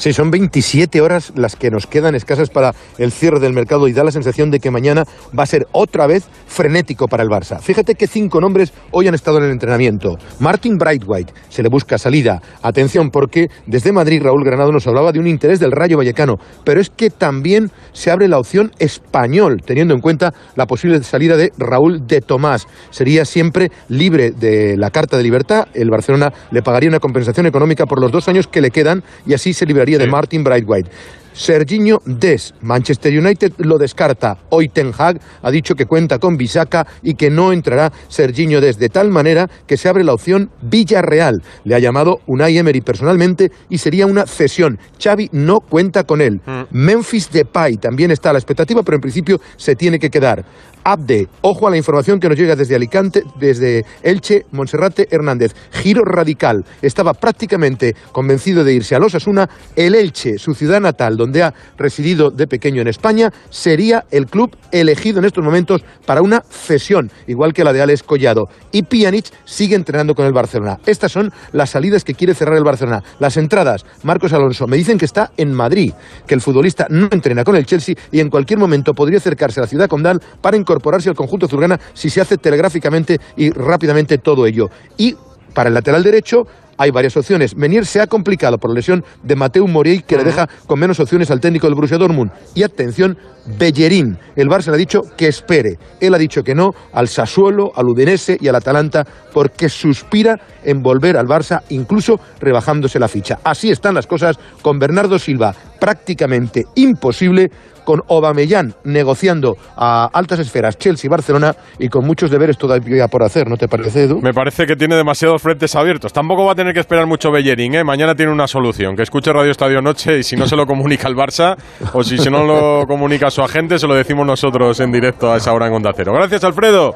Sí, 0.00 0.14
son 0.14 0.30
27 0.30 1.02
horas 1.02 1.30
las 1.36 1.56
que 1.56 1.70
nos 1.70 1.86
quedan 1.86 2.14
escasas 2.14 2.48
para 2.48 2.74
el 2.96 3.12
cierre 3.12 3.38
del 3.38 3.52
mercado 3.52 3.86
y 3.86 3.92
da 3.92 4.02
la 4.02 4.10
sensación 4.10 4.50
de 4.50 4.58
que 4.58 4.70
mañana 4.70 5.04
va 5.38 5.42
a 5.42 5.46
ser 5.46 5.66
otra 5.72 6.06
vez 6.06 6.24
frenético 6.46 7.06
para 7.06 7.22
el 7.22 7.28
Barça. 7.28 7.60
Fíjate 7.60 7.96
que 7.96 8.06
cinco 8.06 8.40
nombres 8.40 8.72
hoy 8.92 9.08
han 9.08 9.14
estado 9.14 9.36
en 9.36 9.44
el 9.44 9.50
entrenamiento. 9.50 10.16
Martin 10.38 10.78
Brightwhite, 10.78 11.34
se 11.50 11.62
le 11.62 11.68
busca 11.68 11.98
salida. 11.98 12.40
Atención, 12.62 13.10
porque 13.10 13.48
desde 13.66 13.92
Madrid 13.92 14.22
Raúl 14.22 14.42
Granado 14.42 14.72
nos 14.72 14.86
hablaba 14.86 15.12
de 15.12 15.18
un 15.18 15.26
interés 15.26 15.60
del 15.60 15.70
Rayo 15.70 15.98
Vallecano, 15.98 16.38
pero 16.64 16.80
es 16.80 16.88
que 16.88 17.10
también 17.10 17.70
se 17.92 18.10
abre 18.10 18.26
la 18.26 18.38
opción 18.38 18.72
español, 18.78 19.60
teniendo 19.66 19.92
en 19.92 20.00
cuenta 20.00 20.32
la 20.56 20.64
posible 20.64 21.02
salida 21.02 21.36
de 21.36 21.52
Raúl 21.58 22.06
de 22.06 22.22
Tomás. 22.22 22.66
Sería 22.88 23.26
siempre 23.26 23.70
libre 23.90 24.30
de 24.30 24.78
la 24.78 24.88
carta 24.88 25.18
de 25.18 25.24
libertad. 25.24 25.68
El 25.74 25.90
Barcelona 25.90 26.32
le 26.52 26.62
pagaría 26.62 26.88
una 26.88 27.00
compensación 27.00 27.44
económica 27.44 27.84
por 27.84 28.00
los 28.00 28.10
dos 28.10 28.28
años 28.28 28.46
que 28.46 28.62
le 28.62 28.70
quedan 28.70 29.04
y 29.26 29.34
así 29.34 29.52
se 29.52 29.66
de 29.98 30.06
Martin 30.06 30.44
Brightwhite. 30.44 30.90
Serginho 31.32 32.02
Des, 32.04 32.54
Manchester 32.60 33.16
United 33.18 33.52
lo 33.58 33.78
descarta. 33.78 34.36
Hoy 34.50 34.68
Ten 34.68 34.92
Hag 34.96 35.20
ha 35.42 35.50
dicho 35.50 35.74
que 35.74 35.86
cuenta 35.86 36.18
con 36.18 36.36
Bisaca 36.36 36.86
y 37.02 37.14
que 37.14 37.30
no 37.30 37.52
entrará 37.52 37.92
Serginho 38.08 38.60
Des, 38.60 38.78
de 38.78 38.88
tal 38.88 39.10
manera 39.10 39.48
que 39.66 39.76
se 39.76 39.88
abre 39.88 40.04
la 40.04 40.12
opción 40.12 40.50
Villarreal. 40.60 41.42
Le 41.64 41.74
ha 41.74 41.78
llamado 41.78 42.20
Unai 42.26 42.58
Emery 42.58 42.80
personalmente 42.80 43.52
y 43.68 43.78
sería 43.78 44.06
una 44.06 44.26
cesión. 44.26 44.78
Xavi 45.02 45.30
no 45.32 45.60
cuenta 45.60 46.04
con 46.04 46.20
él. 46.20 46.40
Mm. 46.44 46.62
Memphis 46.72 47.30
Depay 47.30 47.76
también 47.76 48.10
está 48.10 48.30
a 48.30 48.32
la 48.34 48.38
expectativa, 48.38 48.82
pero 48.82 48.96
en 48.96 49.00
principio 49.00 49.40
se 49.56 49.76
tiene 49.76 49.98
que 49.98 50.10
quedar. 50.10 50.44
Abde, 50.84 51.28
ojo 51.42 51.66
a 51.66 51.70
la 51.70 51.76
información 51.76 52.20
que 52.20 52.28
nos 52.28 52.38
llega 52.38 52.56
desde 52.56 52.74
Alicante, 52.74 53.22
desde 53.38 53.84
Elche, 54.02 54.46
Monserrate 54.52 55.08
Hernández. 55.10 55.54
Giro 55.72 56.04
radical. 56.04 56.64
Estaba 56.80 57.12
prácticamente 57.12 57.94
convencido 58.12 58.64
de 58.64 58.74
irse 58.74 58.94
a 58.94 58.98
los 58.98 59.14
Asuna. 59.14 59.48
El 59.76 59.94
Elche, 59.94 60.38
su 60.38 60.54
ciudad 60.54 60.80
natal, 60.80 61.16
donde 61.16 61.42
ha 61.42 61.54
residido 61.76 62.30
de 62.30 62.46
pequeño 62.46 62.80
en 62.80 62.88
España, 62.88 63.30
sería 63.50 64.04
el 64.10 64.26
club 64.26 64.56
elegido 64.72 65.18
en 65.18 65.26
estos 65.26 65.44
momentos 65.44 65.82
para 66.06 66.22
una 66.22 66.42
cesión, 66.48 67.10
igual 67.26 67.52
que 67.52 67.64
la 67.64 67.72
de 67.72 67.82
Alex 67.82 68.02
Collado. 68.02 68.48
Y 68.72 68.82
Pjanic 68.82 69.26
sigue 69.44 69.76
entrenando 69.76 70.14
con 70.14 70.26
el 70.26 70.32
Barcelona. 70.32 70.78
Estas 70.86 71.12
son 71.12 71.32
las 71.52 71.70
salidas 71.70 72.04
que 72.04 72.14
quiere 72.14 72.34
cerrar 72.34 72.56
el 72.56 72.64
Barcelona. 72.64 73.02
Las 73.18 73.36
entradas, 73.36 73.84
Marcos 74.02 74.32
Alonso, 74.32 74.66
me 74.66 74.76
dicen 74.76 74.98
que 74.98 75.04
está 75.04 75.30
en 75.36 75.52
Madrid, 75.52 75.92
que 76.26 76.34
el 76.34 76.40
futbolista 76.40 76.86
no 76.88 77.08
entrena 77.10 77.44
con 77.44 77.56
el 77.56 77.66
Chelsea 77.66 77.94
y 78.10 78.20
en 78.20 78.30
cualquier 78.30 78.58
momento 78.58 78.94
podría 78.94 79.18
acercarse 79.18 79.60
a 79.60 79.64
la 79.64 79.68
ciudad 79.68 79.88
condal 79.88 80.20
para 80.40 80.56
incorporarse 80.70 81.08
al 81.08 81.16
conjunto 81.16 81.46
azulgrana 81.46 81.80
si 81.94 82.10
se 82.10 82.20
hace 82.20 82.38
telegráficamente 82.38 83.18
y 83.36 83.50
rápidamente 83.50 84.18
todo 84.18 84.46
ello. 84.46 84.70
Y 84.96 85.16
para 85.52 85.68
el 85.68 85.74
lateral 85.74 86.04
derecho, 86.04 86.46
hay 86.80 86.90
varias 86.90 87.14
opciones. 87.18 87.54
Menier 87.54 87.84
se 87.84 88.00
ha 88.00 88.06
complicado 88.06 88.56
por 88.56 88.70
la 88.70 88.76
lesión 88.76 89.04
de 89.22 89.36
Mateu 89.36 89.68
Moriey, 89.68 90.00
que 90.00 90.16
le 90.16 90.24
deja 90.24 90.48
con 90.66 90.80
menos 90.80 90.98
opciones 90.98 91.30
al 91.30 91.38
técnico 91.38 91.66
del 91.66 91.74
Borussia 91.74 91.98
Dortmund. 91.98 92.30
Y 92.54 92.62
atención, 92.62 93.18
Bellerín. 93.58 94.16
El 94.34 94.48
Barça 94.48 94.68
le 94.68 94.76
ha 94.76 94.78
dicho 94.78 95.02
que 95.14 95.28
espere. 95.28 95.78
Él 96.00 96.14
ha 96.14 96.18
dicho 96.18 96.42
que 96.42 96.54
no 96.54 96.70
al 96.94 97.08
Sassuolo, 97.08 97.70
al 97.76 97.86
Udinese 97.86 98.38
y 98.40 98.48
al 98.48 98.54
Atalanta 98.54 99.06
porque 99.30 99.68
suspira 99.68 100.36
en 100.64 100.80
volver 100.80 101.18
al 101.18 101.26
Barça, 101.26 101.60
incluso 101.68 102.18
rebajándose 102.40 102.98
la 102.98 103.08
ficha. 103.08 103.38
Así 103.44 103.70
están 103.70 103.94
las 103.94 104.06
cosas 104.06 104.38
con 104.62 104.78
Bernardo 104.78 105.18
Silva, 105.18 105.54
prácticamente 105.78 106.64
imposible 106.76 107.50
con 107.84 108.02
Obamellán 108.06 108.74
negociando 108.84 109.56
a 109.76 110.08
altas 110.12 110.38
esferas 110.38 110.78
Chelsea-Barcelona 110.78 111.54
y 111.78 111.88
con 111.88 112.06
muchos 112.06 112.30
deberes 112.30 112.56
todavía 112.56 113.08
por 113.08 113.24
hacer, 113.24 113.48
¿no 113.48 113.56
te 113.56 113.68
parece, 113.68 114.04
Edu? 114.04 114.20
Me 114.20 114.32
parece 114.32 114.66
que 114.66 114.76
tiene 114.76 114.96
demasiados 114.96 115.42
frentes 115.42 115.74
abiertos. 115.74 116.12
Tampoco 116.12 116.44
va 116.44 116.52
a 116.52 116.54
tener 116.54 116.69
que 116.72 116.80
esperar 116.80 117.06
mucho 117.06 117.30
Bellerín, 117.30 117.74
¿eh? 117.74 117.84
Mañana 117.84 118.14
tiene 118.14 118.32
una 118.32 118.46
solución, 118.46 118.96
que 118.96 119.02
escuche 119.02 119.32
Radio 119.32 119.50
Estadio 119.50 119.80
Noche 119.80 120.18
y 120.18 120.22
si 120.22 120.36
no 120.36 120.46
se 120.46 120.56
lo 120.56 120.66
comunica 120.66 121.08
al 121.08 121.14
Barça 121.14 121.56
o 121.92 122.02
si 122.02 122.16
no 122.30 122.44
lo 122.44 122.86
comunica 122.86 123.28
a 123.28 123.30
su 123.30 123.42
agente, 123.42 123.78
se 123.78 123.86
lo 123.86 123.94
decimos 123.94 124.26
nosotros 124.26 124.78
en 124.80 124.92
directo 124.92 125.32
a 125.32 125.36
esa 125.36 125.52
hora 125.52 125.66
en 125.66 125.74
Onda 125.74 125.92
Cero. 125.94 126.12
Gracias, 126.14 126.44
Alfredo. 126.44 126.94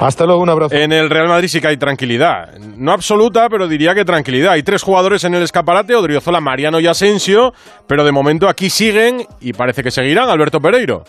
Hasta 0.00 0.24
luego, 0.26 0.42
un 0.42 0.48
abrazo. 0.48 0.74
En 0.76 0.92
el 0.92 1.10
Real 1.10 1.28
Madrid 1.28 1.48
sí 1.48 1.60
que 1.60 1.68
hay 1.68 1.76
tranquilidad. 1.76 2.56
No 2.76 2.92
absoluta, 2.92 3.48
pero 3.50 3.66
diría 3.66 3.94
que 3.94 4.04
tranquilidad. 4.04 4.52
Hay 4.52 4.62
tres 4.62 4.82
jugadores 4.82 5.24
en 5.24 5.34
el 5.34 5.42
escaparate, 5.42 5.94
Odriozola, 5.94 6.40
Mariano 6.40 6.78
y 6.78 6.86
Asensio, 6.86 7.52
pero 7.86 8.04
de 8.04 8.12
momento 8.12 8.48
aquí 8.48 8.70
siguen 8.70 9.24
y 9.40 9.52
parece 9.52 9.82
que 9.82 9.90
seguirán. 9.90 10.28
Alberto 10.28 10.60
Pereiro. 10.60 11.02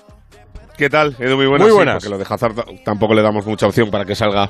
¿Qué 0.80 0.90
tal? 0.90 1.14
Edu, 1.20 1.36
muy 1.36 1.46
buenas. 1.46 1.68
Muy 1.68 1.76
buenas. 1.76 2.02
Sí, 2.02 2.10
porque 2.10 2.24
lo 2.24 2.26
de 2.30 2.34
Hazard 2.34 2.84
tampoco 2.86 3.14
le 3.14 3.22
damos 3.22 3.46
mucha 3.46 3.68
opción 3.68 3.92
para 3.92 4.06
que 4.06 4.16
salga 4.16 4.50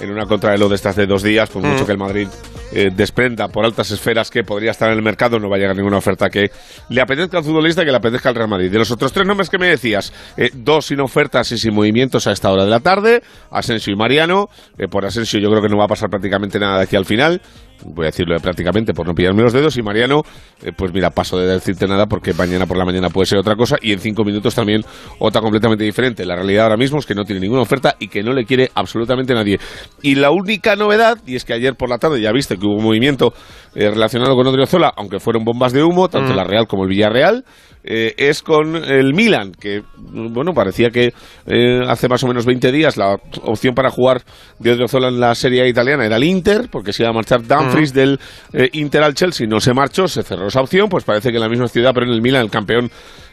en 0.00 0.10
una 0.10 0.24
contrarreloj 0.24 0.70
de 0.70 0.74
estas 0.74 0.96
de 0.96 1.06
dos 1.06 1.22
días, 1.22 1.50
por 1.50 1.62
mucho 1.62 1.82
Mm. 1.82 1.86
que 1.86 1.92
el 1.92 1.98
Madrid 1.98 2.28
eh, 2.72 2.90
desprenda 2.94 3.48
por 3.48 3.62
altas 3.66 3.90
esferas 3.90 4.30
que 4.30 4.42
podría 4.42 4.70
estar 4.70 4.90
en 4.90 4.96
el 4.96 5.02
mercado, 5.02 5.38
no 5.38 5.50
va 5.50 5.56
a 5.56 5.58
llegar 5.58 5.76
ninguna 5.76 5.98
oferta 5.98 6.30
que 6.30 6.50
le 6.88 7.00
apetezca 7.02 7.36
al 7.38 7.44
futbolista 7.44 7.84
que 7.84 7.90
le 7.90 7.96
apetezca 7.98 8.30
al 8.30 8.34
Real 8.36 8.48
Madrid. 8.48 8.70
De 8.70 8.78
los 8.78 8.90
otros 8.90 9.12
tres 9.12 9.26
nombres 9.26 9.50
que 9.50 9.58
me 9.58 9.66
decías, 9.68 10.14
eh, 10.38 10.48
dos 10.54 10.86
sin 10.86 11.00
ofertas 11.00 11.52
y 11.52 11.58
sin 11.58 11.74
movimientos 11.74 12.26
a 12.26 12.32
esta 12.32 12.50
hora 12.50 12.64
de 12.64 12.70
la 12.70 12.80
tarde, 12.80 13.22
Asensio 13.50 13.92
y 13.92 13.96
Mariano. 13.96 14.48
Eh, 14.78 14.88
por 14.88 15.04
Asensio 15.04 15.38
yo 15.40 15.50
creo 15.50 15.60
que 15.60 15.68
no 15.68 15.76
va 15.76 15.84
a 15.84 15.88
pasar 15.88 16.08
prácticamente 16.08 16.58
nada 16.58 16.78
de 16.78 16.84
aquí 16.84 16.96
al 16.96 17.04
final. 17.04 17.42
Voy 17.84 18.06
a 18.06 18.08
decirlo 18.08 18.34
de 18.34 18.40
prácticamente 18.40 18.92
por 18.92 19.06
no 19.06 19.14
pillarme 19.14 19.42
los 19.42 19.52
dedos. 19.52 19.76
Y 19.76 19.82
Mariano, 19.82 20.22
eh, 20.62 20.72
pues 20.76 20.92
mira, 20.92 21.10
paso 21.10 21.38
de 21.38 21.46
decirte 21.46 21.86
nada 21.86 22.06
porque 22.06 22.32
mañana 22.32 22.66
por 22.66 22.76
la 22.76 22.84
mañana 22.84 23.10
puede 23.10 23.26
ser 23.26 23.38
otra 23.38 23.54
cosa 23.54 23.76
y 23.80 23.92
en 23.92 23.98
cinco 23.98 24.24
minutos 24.24 24.54
también 24.54 24.82
otra 25.18 25.40
completamente 25.40 25.84
diferente. 25.84 26.24
La 26.24 26.34
realidad 26.36 26.64
ahora 26.64 26.76
mismo 26.76 26.98
es 26.98 27.06
que 27.06 27.14
no 27.14 27.24
tiene 27.24 27.40
ninguna 27.40 27.62
oferta 27.62 27.96
y 27.98 28.08
que 28.08 28.22
no 28.22 28.32
le 28.32 28.44
quiere 28.44 28.70
absolutamente 28.74 29.34
nadie. 29.34 29.58
Y 30.02 30.14
la 30.14 30.30
única 30.30 30.76
novedad, 30.76 31.18
y 31.26 31.36
es 31.36 31.44
que 31.44 31.52
ayer 31.52 31.74
por 31.74 31.88
la 31.88 31.98
tarde 31.98 32.20
ya 32.20 32.32
viste 32.32 32.56
que 32.56 32.66
hubo 32.66 32.76
un 32.76 32.84
movimiento 32.84 33.32
eh, 33.74 33.90
relacionado 33.90 34.34
con 34.34 34.46
Odriozola, 34.46 34.92
aunque 34.96 35.20
fueron 35.20 35.44
bombas 35.44 35.72
de 35.72 35.82
humo, 35.82 36.08
tanto 36.08 36.32
Mm. 36.32 36.36
la 36.36 36.44
Real 36.44 36.66
como 36.66 36.84
el 36.84 36.88
Villarreal, 36.90 37.44
eh, 37.86 38.14
es 38.16 38.42
con 38.42 38.76
el 38.76 39.14
Milan, 39.14 39.52
que 39.52 39.82
bueno, 39.96 40.52
parecía 40.52 40.90
que 40.90 41.14
eh, 41.46 41.80
hace 41.86 42.08
más 42.08 42.22
o 42.24 42.26
menos 42.26 42.44
20 42.44 42.72
días 42.72 42.96
la 42.96 43.16
opción 43.42 43.74
para 43.74 43.90
jugar 43.90 44.22
de 44.58 44.72
Odriozola 44.72 45.08
en 45.08 45.20
la 45.20 45.34
Serie 45.34 45.62
A 45.62 45.68
italiana 45.68 46.04
era 46.04 46.16
el 46.16 46.24
Inter, 46.24 46.68
porque 46.70 46.92
se 46.92 47.04
iba 47.04 47.10
a 47.10 47.14
marchar 47.14 47.46
Dumfries 47.46 47.94
del 47.94 48.18
eh, 48.52 48.68
Inter 48.72 49.02
al 49.04 49.14
Chelsea, 49.14 49.46
no 49.46 49.60
se 49.60 49.72
marchó, 49.72 50.08
se 50.08 50.22
cerró 50.22 50.48
esa 50.48 50.60
opción, 50.60 50.88
pues 50.88 51.04
parece 51.04 51.30
que 51.30 51.36
en 51.36 51.42
la 51.42 51.48
misma 51.48 51.68
ciudad, 51.68 51.92
pero 51.94 52.06
en 52.06 52.12
el 52.12 52.22
Milan, 52.22 52.42
el 52.42 52.50
campeón 52.50 52.90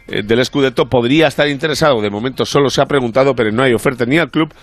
eh, 0.08 0.22
del 0.24 0.46
Scudetto, 0.46 0.86
podría 0.86 1.28
estar 1.28 1.48
interesado. 1.48 2.02
De 2.02 2.10
momento 2.10 2.46
solo 2.46 2.70
se 2.70 2.82
ha 2.82 2.86
preguntado, 2.86 3.34
pero 3.34 3.52
no 3.52 3.64
hay 3.64 3.74
oferta 3.74 4.06
ni 4.06 4.18
al 4.18 4.30
club 4.30 4.54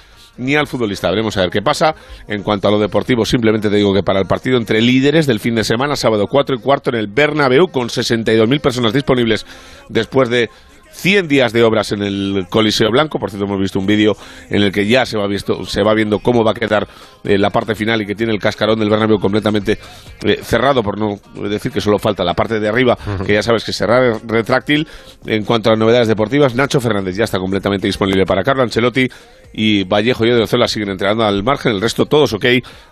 ni 0.41 0.57
al 0.57 0.67
futbolista. 0.67 1.11
Veremos 1.11 1.37
a 1.37 1.43
ver 1.43 1.51
qué 1.51 1.63
pasa. 1.63 1.95
En 2.27 2.43
cuanto 2.43 2.69
a 2.69 2.71
lo 2.71 2.79
deportivo, 2.79 3.25
simplemente 3.25 3.71
te 3.71 3.77
digo 3.77 3.95
que 3.95 4.03
para 4.03 4.19
el 4.19 4.27
partido 4.27 4.57
entre 4.57 4.81
líderes 4.81 5.27
del 5.27 5.39
fin 5.39 5.55
de 5.55 5.65
semana, 5.65 5.97
sábado 5.97 6.27
4 6.27 6.57
y 6.57 6.59
cuarto 6.59 6.91
en 6.91 6.97
el 6.97 7.07
Bernabéu, 7.07 7.69
con 7.69 7.89
62.000 7.89 8.61
personas 8.61 8.93
disponibles 8.93 9.47
después 9.89 10.29
de 10.29 10.51
100 10.93 11.29
días 11.29 11.53
de 11.53 11.63
obras 11.63 11.93
en 11.93 12.03
el 12.03 12.47
Coliseo 12.49 12.91
Blanco. 12.91 13.19
Por 13.19 13.31
cierto, 13.31 13.47
hemos 13.47 13.61
visto 13.61 13.79
un 13.79 13.87
vídeo 13.87 14.17
en 14.49 14.63
el 14.63 14.73
que 14.73 14.87
ya 14.87 15.07
se 15.07 15.17
va, 15.17 15.27
visto, 15.27 15.65
se 15.65 15.83
va 15.83 15.95
viendo 15.95 16.19
cómo 16.19 16.45
va 16.45 16.53
a 16.53 16.55
quedar 16.55 16.87
eh, 17.25 17.39
la 17.39 17.51
parte 17.51 17.75
final 17.75 18.03
y 18.03 18.07
que 18.07 18.15
tiene 18.15 18.33
el 18.33 18.39
cascarón 18.39 18.79
del 18.79 18.91
Bernabéu 18.91 19.19
completamente 19.19 19.79
eh, 20.25 20.39
cerrado, 20.43 20.83
por 20.83 20.99
no 20.99 21.17
decir 21.49 21.73
que 21.73 21.81
solo 21.81 21.99
falta 21.99 22.25
la 22.25 22.35
parte 22.35 22.61
de 22.61 22.69
arriba, 22.69 22.97
que 23.27 23.35
ya 23.35 23.43
sabes 23.43 23.65
que 23.65 23.73
será 23.73 24.19
retráctil. 24.27 24.87
En 25.27 25.45
cuanto 25.45 25.71
a 25.71 25.73
las 25.73 25.79
novedades 25.79 26.09
deportivas, 26.09 26.55
Nacho 26.55 26.81
Fernández 26.81 27.17
ya 27.17 27.25
está 27.25 27.39
completamente 27.39 27.87
disponible 27.87 28.25
para 28.25 28.43
Carlo 28.43 28.63
Ancelotti 28.63 29.09
y 29.53 29.85
Vallejo 29.85 30.25
y 30.25 30.31
Odriozola 30.31 30.69
siguen 30.69 30.91
entrenando 30.91 31.25
al 31.25 31.43
margen, 31.43 31.73
el 31.73 31.81
resto 31.81 32.07
todos 32.07 32.33
ok. 32.33 32.45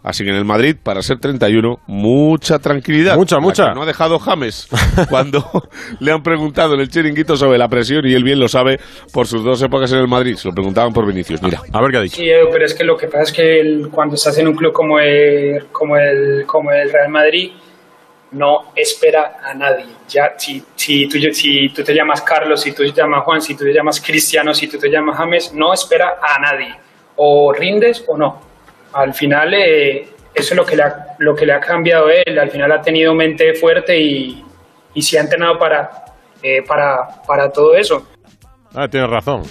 Así 0.02 0.24
que 0.24 0.30
en 0.30 0.36
el 0.36 0.44
Madrid, 0.44 0.76
para 0.82 1.02
ser 1.02 1.18
31, 1.18 1.76
mucha 1.86 2.58
tranquilidad. 2.58 3.16
Mucha, 3.16 3.38
mucha. 3.38 3.72
No 3.74 3.82
ha 3.82 3.86
dejado 3.86 4.18
James 4.18 4.68
cuando 5.08 5.44
le 6.00 6.12
han 6.12 6.22
preguntado 6.22 6.74
en 6.74 6.80
el 6.80 6.88
chiringuito 6.88 7.36
sobre 7.36 7.58
la 7.58 7.68
presión 7.68 7.87
y 7.90 8.14
él 8.14 8.24
bien 8.24 8.38
lo 8.38 8.48
sabe 8.48 8.78
por 9.12 9.26
sus 9.26 9.42
dos 9.44 9.60
épocas 9.62 9.90
en 9.92 9.98
el 9.98 10.08
Madrid. 10.08 10.36
Se 10.36 10.48
lo 10.48 10.54
preguntaban 10.54 10.92
por 10.92 11.06
Vinicius, 11.06 11.42
mira. 11.42 11.60
A 11.72 11.80
ver 11.80 11.90
qué 11.90 11.96
ha 11.96 12.00
dicho. 12.02 12.16
Sí, 12.16 12.30
pero 12.52 12.64
es 12.64 12.74
que 12.74 12.84
lo 12.84 12.96
que 12.96 13.06
pasa 13.06 13.22
es 13.24 13.32
que 13.32 13.60
el- 13.60 13.88
cuando 13.90 14.14
estás 14.16 14.36
en 14.38 14.48
un 14.48 14.54
club 14.54 14.72
como 14.72 14.98
el, 14.98 15.66
como 15.72 15.96
el, 15.96 16.44
como 16.46 16.70
el 16.72 16.90
Real 16.90 17.08
Madrid, 17.08 17.52
no 18.32 18.72
espera 18.76 19.38
a 19.42 19.54
nadie. 19.54 19.86
Ya, 20.08 20.34
si, 20.36 20.62
si, 20.76 21.08
tú, 21.08 21.18
si 21.32 21.70
tú 21.70 21.82
te 21.82 21.94
llamas 21.94 22.20
Carlos, 22.22 22.60
si 22.60 22.72
tú 22.72 22.82
te 22.84 22.92
llamas 22.92 23.24
Juan, 23.24 23.40
si 23.40 23.54
tú 23.56 23.64
te 23.64 23.72
llamas 23.72 24.00
Cristiano, 24.00 24.52
si 24.52 24.68
tú 24.68 24.78
te 24.78 24.88
llamas 24.90 25.16
James, 25.16 25.52
no 25.54 25.72
espera 25.72 26.18
a 26.20 26.38
nadie. 26.38 26.74
O 27.16 27.52
rindes 27.52 28.04
o 28.06 28.16
no. 28.18 28.40
Al 28.92 29.14
final, 29.14 29.54
eh, 29.54 30.08
eso 30.34 30.54
es 30.54 30.56
lo 30.56 30.64
que, 30.66 30.76
le 30.76 30.82
ha, 30.82 31.06
lo 31.18 31.34
que 31.34 31.46
le 31.46 31.52
ha 31.54 31.60
cambiado 31.60 32.08
a 32.08 32.12
él. 32.14 32.38
Al 32.38 32.50
final 32.50 32.70
ha 32.72 32.82
tenido 32.82 33.14
mente 33.14 33.54
fuerte 33.54 33.98
y, 33.98 34.44
y 34.94 35.02
se 35.02 35.18
ha 35.18 35.22
entrenado 35.22 35.58
para, 35.58 35.90
eh, 36.42 36.62
para, 36.62 37.22
para 37.26 37.50
todo 37.50 37.74
eso. 37.74 38.06
Ah, 38.74 38.88
tienes 38.88 39.10
razón. 39.10 39.42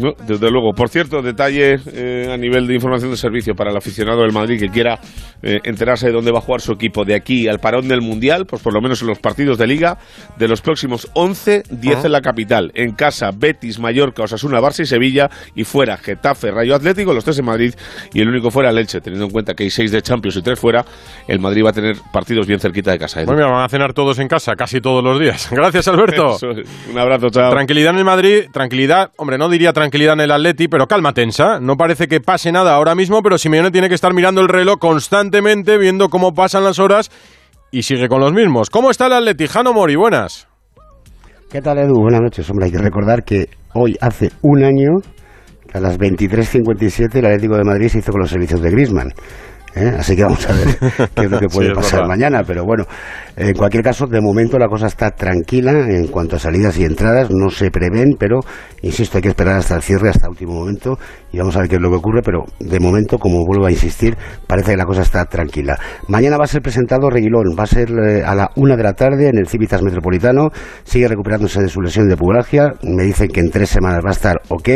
No, 0.00 0.12
desde 0.26 0.50
luego. 0.50 0.72
Por 0.74 0.88
cierto, 0.88 1.22
detalle 1.22 1.76
eh, 1.92 2.28
a 2.32 2.36
nivel 2.36 2.66
de 2.66 2.74
información 2.74 3.10
de 3.10 3.16
servicio 3.16 3.54
para 3.54 3.70
el 3.70 3.76
aficionado 3.76 4.22
del 4.22 4.32
Madrid 4.32 4.58
que 4.60 4.68
quiera 4.68 4.98
eh, 5.42 5.58
enterarse 5.64 6.06
de 6.06 6.12
dónde 6.12 6.30
va 6.32 6.38
a 6.38 6.42
jugar 6.42 6.60
su 6.60 6.72
equipo 6.72 7.04
de 7.04 7.14
aquí 7.14 7.48
al 7.48 7.58
parón 7.58 7.88
del 7.88 8.00
Mundial, 8.00 8.46
pues 8.46 8.62
por 8.62 8.72
lo 8.74 8.80
menos 8.80 9.00
en 9.02 9.08
los 9.08 9.18
partidos 9.18 9.58
de 9.58 9.66
Liga, 9.66 9.98
de 10.38 10.48
los 10.48 10.60
próximos 10.60 11.08
11, 11.14 11.62
10 11.70 11.96
Ah. 11.98 12.02
en 12.06 12.12
la 12.12 12.20
capital. 12.20 12.70
En 12.74 12.92
casa, 12.92 13.30
Betis, 13.36 13.78
Mallorca, 13.80 14.22
Osasuna, 14.22 14.60
Barça 14.60 14.80
y 14.82 14.86
Sevilla. 14.86 15.28
Y 15.54 15.64
fuera, 15.64 15.96
Getafe, 15.96 16.50
Rayo 16.50 16.74
Atlético, 16.76 17.12
los 17.12 17.24
tres 17.24 17.38
en 17.40 17.44
Madrid. 17.46 17.74
Y 18.14 18.20
el 18.20 18.28
único 18.28 18.50
fuera, 18.50 18.70
Leche. 18.70 19.00
Teniendo 19.00 19.26
en 19.26 19.32
cuenta 19.32 19.54
que 19.54 19.64
hay 19.64 19.70
6 19.70 19.90
de 19.90 20.00
Champions 20.02 20.36
y 20.36 20.42
3 20.42 20.58
fuera, 20.58 20.84
el 21.26 21.40
Madrid 21.40 21.64
va 21.64 21.70
a 21.70 21.72
tener 21.72 21.96
partidos 22.12 22.46
bien 22.46 22.60
cerquita 22.60 22.92
de 22.92 22.98
casa. 22.98 23.22
Pues 23.24 23.36
mira, 23.36 23.50
van 23.50 23.64
a 23.64 23.68
cenar 23.68 23.92
todos 23.94 24.18
en 24.20 24.28
casa, 24.28 24.54
casi 24.54 24.80
todos 24.80 25.02
los 25.02 25.18
días. 25.18 25.48
Gracias, 25.52 25.88
Alberto. 25.88 26.36
Es. 26.36 26.42
Un 26.90 26.98
abrazo, 26.98 27.30
chao. 27.30 27.50
Tranquilidad 27.50 27.92
en 27.94 27.98
el 27.98 28.04
Madrid, 28.04 28.44
tranquilidad, 28.52 29.10
hombre, 29.16 29.38
no 29.38 29.48
diría 29.48 29.72
tranquilidad 29.72 29.87
en 29.92 30.20
el 30.20 30.30
Atleti, 30.30 30.68
pero 30.68 30.86
calma 30.86 31.12
tensa. 31.12 31.60
No 31.60 31.76
parece 31.76 32.08
que 32.08 32.20
pase 32.20 32.52
nada 32.52 32.74
ahora 32.74 32.94
mismo, 32.94 33.22
pero 33.22 33.38
Simeone 33.38 33.70
tiene 33.70 33.88
que 33.88 33.94
estar 33.94 34.14
mirando 34.14 34.40
el 34.40 34.48
reloj 34.48 34.78
constantemente, 34.78 35.78
viendo 35.78 36.08
cómo 36.08 36.32
pasan 36.32 36.64
las 36.64 36.78
horas 36.78 37.10
y 37.70 37.82
sigue 37.82 38.08
con 38.08 38.20
los 38.20 38.32
mismos. 38.32 38.70
¿Cómo 38.70 38.90
está 38.90 39.06
el 39.06 39.14
Atleti? 39.14 39.46
Jano 39.46 39.72
Mori, 39.72 39.96
buenas. 39.96 40.48
¿Qué 41.50 41.62
tal, 41.62 41.78
Edu? 41.78 42.00
Buenas 42.00 42.20
noches. 42.20 42.48
Hombre, 42.50 42.66
hay 42.66 42.72
que 42.72 42.78
recordar 42.78 43.24
que 43.24 43.48
hoy 43.74 43.96
hace 44.00 44.30
un 44.42 44.64
año, 44.64 44.90
a 45.72 45.80
las 45.80 45.98
23.57, 45.98 47.16
el 47.16 47.26
Atlético 47.26 47.56
de 47.56 47.64
Madrid 47.64 47.88
se 47.88 47.98
hizo 47.98 48.12
con 48.12 48.20
los 48.20 48.30
servicios 48.30 48.60
de 48.60 48.70
Griezmann. 48.70 49.12
¿eh? 49.74 49.92
Así 49.98 50.14
que 50.14 50.22
vamos 50.24 50.48
a 50.48 50.52
ver 50.52 50.76
qué 51.14 51.24
es 51.24 51.30
lo 51.30 51.38
que 51.38 51.48
puede 51.48 51.72
pasar 51.74 52.06
mañana. 52.06 52.42
Pero 52.46 52.64
bueno, 52.64 52.84
en 53.40 53.54
cualquier 53.54 53.84
caso, 53.84 54.06
de 54.06 54.20
momento 54.20 54.58
la 54.58 54.66
cosa 54.68 54.86
está 54.88 55.10
tranquila 55.12 55.70
en 55.88 56.08
cuanto 56.08 56.36
a 56.36 56.38
salidas 56.38 56.76
y 56.78 56.84
entradas. 56.84 57.30
No 57.30 57.50
se 57.50 57.70
prevén, 57.70 58.16
pero 58.18 58.40
insisto, 58.82 59.18
hay 59.18 59.22
que 59.22 59.28
esperar 59.28 59.56
hasta 59.58 59.76
el 59.76 59.82
cierre, 59.82 60.08
hasta 60.08 60.26
el 60.26 60.30
último 60.30 60.54
momento. 60.54 60.98
Y 61.32 61.38
vamos 61.38 61.56
a 61.56 61.60
ver 61.60 61.68
qué 61.68 61.76
es 61.76 61.80
lo 61.80 61.90
que 61.90 61.96
ocurre. 61.96 62.22
Pero 62.24 62.44
de 62.58 62.80
momento, 62.80 63.18
como 63.18 63.44
vuelvo 63.46 63.66
a 63.66 63.70
insistir, 63.70 64.16
parece 64.46 64.72
que 64.72 64.76
la 64.76 64.84
cosa 64.86 65.02
está 65.02 65.24
tranquila. 65.26 65.78
Mañana 66.08 66.36
va 66.36 66.44
a 66.44 66.48
ser 66.48 66.62
presentado 66.62 67.10
Reguilón. 67.10 67.54
Va 67.58 67.64
a 67.64 67.66
ser 67.66 67.90
eh, 67.90 68.22
a 68.24 68.34
la 68.34 68.50
una 68.56 68.76
de 68.76 68.82
la 68.82 68.94
tarde 68.94 69.28
en 69.28 69.38
el 69.38 69.46
Civitas 69.46 69.82
Metropolitano. 69.82 70.48
Sigue 70.84 71.06
recuperándose 71.06 71.60
de 71.62 71.68
su 71.68 71.80
lesión 71.80 72.08
de 72.08 72.16
pubalgia. 72.16 72.72
Me 72.82 73.04
dicen 73.04 73.28
que 73.28 73.40
en 73.40 73.50
tres 73.50 73.68
semanas 73.70 74.00
va 74.04 74.10
a 74.10 74.12
estar 74.12 74.36
ok. 74.48 74.68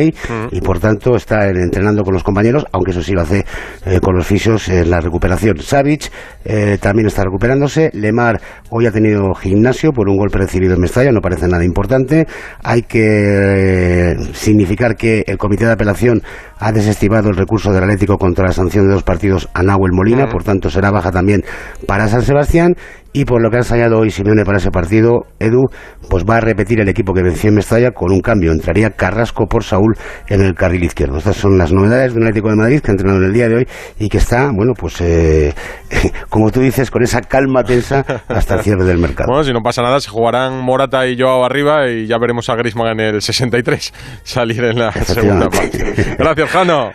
Y 0.52 0.60
por 0.60 0.78
tanto 0.78 1.16
está 1.16 1.48
en- 1.48 1.56
entrenando 1.56 2.02
con 2.04 2.14
los 2.14 2.22
compañeros, 2.22 2.64
aunque 2.72 2.92
eso 2.92 3.02
sí 3.02 3.12
lo 3.12 3.22
hace 3.22 3.44
eh, 3.86 3.98
con 4.00 4.14
los 4.14 4.26
fisios 4.26 4.68
en 4.68 4.88
la 4.90 5.00
recuperación. 5.00 5.58
Savic 5.58 6.10
eh, 6.44 6.78
también 6.80 7.06
está 7.08 7.24
recuperándose. 7.24 7.90
Lemar 7.94 8.40
hoy 8.70 8.86
ha 8.86 8.90
tenido 8.90 9.34
gimnasio 9.34 9.92
por 9.92 10.08
un 10.08 10.16
golpe 10.16 10.38
recibido 10.38 10.74
en 10.74 10.80
Mestalla, 10.80 11.12
no 11.12 11.20
parece 11.20 11.46
nada 11.48 11.64
importante. 11.64 12.26
Hay 12.62 12.82
que 12.82 14.12
eh, 14.12 14.16
significar 14.32 14.96
que 14.96 15.24
el 15.26 15.38
comité 15.38 15.66
de 15.66 15.72
apelación 15.72 16.22
ha 16.58 16.72
desestimado 16.72 17.28
el 17.28 17.36
recurso 17.36 17.72
del 17.72 17.82
Atlético 17.82 18.18
contra 18.18 18.46
la 18.46 18.52
sanción 18.52 18.86
de 18.86 18.94
dos 18.94 19.02
partidos 19.02 19.48
a 19.52 19.62
Nahuel 19.62 19.92
Molina, 19.92 20.28
por 20.28 20.44
tanto 20.44 20.70
será 20.70 20.90
baja 20.90 21.10
también 21.10 21.42
para 21.86 22.08
San 22.08 22.22
Sebastián. 22.22 22.74
Y 23.12 23.24
por 23.24 23.42
lo 23.42 23.50
que 23.50 23.56
ha 23.56 23.60
ensayado 23.60 23.98
hoy 23.98 24.10
Simeone 24.10 24.44
para 24.44 24.58
ese 24.58 24.70
partido, 24.70 25.26
Edu, 25.38 25.66
pues 26.08 26.24
va 26.24 26.36
a 26.36 26.40
repetir 26.40 26.80
el 26.80 26.88
equipo 26.88 27.12
que 27.12 27.22
venció 27.22 27.48
en 27.48 27.56
Mestalla 27.56 27.90
con 27.90 28.10
un 28.10 28.20
cambio. 28.20 28.52
Entraría 28.52 28.90
Carrasco 28.90 29.46
por 29.46 29.64
Saúl 29.64 29.94
en 30.28 30.40
el 30.42 30.54
carril 30.54 30.84
izquierdo. 30.84 31.18
Estas 31.18 31.36
son 31.36 31.58
las 31.58 31.72
novedades 31.72 32.14
del 32.14 32.22
Atlético 32.22 32.50
de 32.50 32.56
Madrid 32.56 32.80
que 32.80 32.90
ha 32.90 32.92
entrenado 32.92 33.18
en 33.18 33.24
el 33.24 33.32
día 33.32 33.48
de 33.48 33.56
hoy 33.56 33.68
y 33.98 34.08
que 34.08 34.18
está, 34.18 34.50
bueno, 34.54 34.72
pues 34.78 35.00
eh, 35.00 35.54
como 36.30 36.50
tú 36.50 36.60
dices, 36.60 36.90
con 36.90 37.02
esa 37.02 37.20
calma 37.20 37.62
tensa 37.64 38.04
hasta 38.28 38.54
el 38.54 38.60
cierre 38.62 38.84
del 38.84 38.98
mercado. 38.98 39.28
Bueno, 39.28 39.44
si 39.44 39.52
no 39.52 39.60
pasa 39.60 39.82
nada, 39.82 40.00
se 40.00 40.08
jugarán 40.08 40.60
Morata 40.60 41.06
y 41.06 41.18
Joao 41.18 41.44
arriba 41.44 41.88
y 41.88 42.06
ya 42.06 42.18
veremos 42.18 42.48
a 42.48 42.56
Griezmann 42.56 42.98
en 42.98 43.14
el 43.14 43.22
63 43.22 43.92
salir 44.22 44.64
en 44.64 44.78
la 44.78 44.92
segunda 44.92 45.48
parte. 45.48 46.16
Gracias, 46.18 46.50
Jano. 46.50 46.92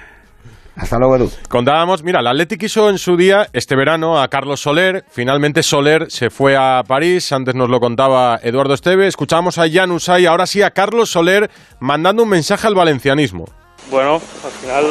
Hasta 0.78 0.98
luego, 1.00 1.16
Edu. 1.16 1.32
Contábamos, 1.50 2.04
mira, 2.04 2.20
el 2.20 2.28
Athletic 2.28 2.62
hizo 2.64 2.90
en 2.90 2.98
su 3.00 3.18
día, 3.18 3.48
este 3.54 3.76
verano, 3.76 4.22
a 4.22 4.28
Carlos 4.28 4.62
Soler. 4.62 5.04
Finalmente 5.10 5.64
Soler 5.64 6.06
se 6.10 6.30
fue 6.30 6.56
a 6.56 6.84
París. 6.88 7.32
Antes 7.32 7.56
nos 7.56 7.70
lo 7.70 7.80
contaba 7.80 8.40
Eduardo 8.44 8.76
Esteve. 8.76 9.08
Escuchamos 9.08 9.58
a 9.58 9.66
Jan 9.70 9.92
Usay, 9.92 10.28
ahora 10.28 10.46
sí 10.46 10.62
a 10.62 10.72
Carlos 10.72 11.10
Soler, 11.10 11.50
mandando 11.80 12.24
un 12.24 12.30
mensaje 12.30 12.68
al 12.68 12.76
valencianismo. 12.76 13.46
Bueno, 13.90 14.14
al 14.16 14.52
final 14.52 14.86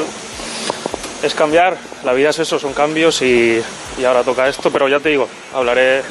es 1.23 1.35
cambiar. 1.35 1.77
La 2.05 2.13
vida 2.13 2.31
es 2.31 2.39
eso, 2.41 2.59
son 2.59 2.73
cambios 2.73 3.23
y, 3.23 3.63
y 3.99 4.05
ahora 4.05 4.25
toca 4.25 4.49
esto. 4.49 4.71
Pero 4.73 4.89
ya 4.89 4.99
te 4.99 5.11
digo, 5.11 5.29
hablaré 5.55 6.03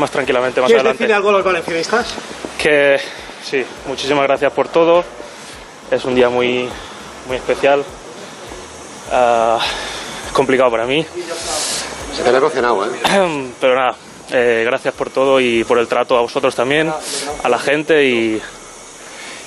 más 0.00 0.10
tranquilamente 0.10 0.60
más 0.60 0.68
¿Quieres 0.68 0.80
adelante. 0.80 1.04
decirle 1.04 1.14
algo 1.14 1.28
a 1.28 1.32
los 1.32 1.44
valencianistas? 1.44 2.14
Que 2.58 2.96
sí, 3.44 3.62
muchísimas 3.86 4.24
gracias 4.24 4.52
por 4.52 4.68
todo. 4.68 5.04
Es 5.90 6.04
un 6.04 6.14
día 6.16 6.28
muy, 6.28 6.68
muy 7.28 7.36
especial. 7.36 7.84
Ah, 9.10 9.58
complicado 10.32 10.70
para 10.70 10.86
mí. 10.86 11.04
Se 12.14 12.22
te 12.22 12.28
ha 12.28 12.36
emocionado, 12.36 12.84
¿eh? 12.86 12.90
Pero 13.60 13.74
nada, 13.74 13.96
eh, 14.32 14.62
gracias 14.64 14.94
por 14.94 15.10
todo 15.10 15.40
y 15.40 15.64
por 15.64 15.78
el 15.78 15.88
trato 15.88 16.16
a 16.16 16.20
vosotros 16.20 16.54
también, 16.54 16.90
a 17.42 17.48
la 17.48 17.58
gente 17.58 18.04
y, 18.06 18.40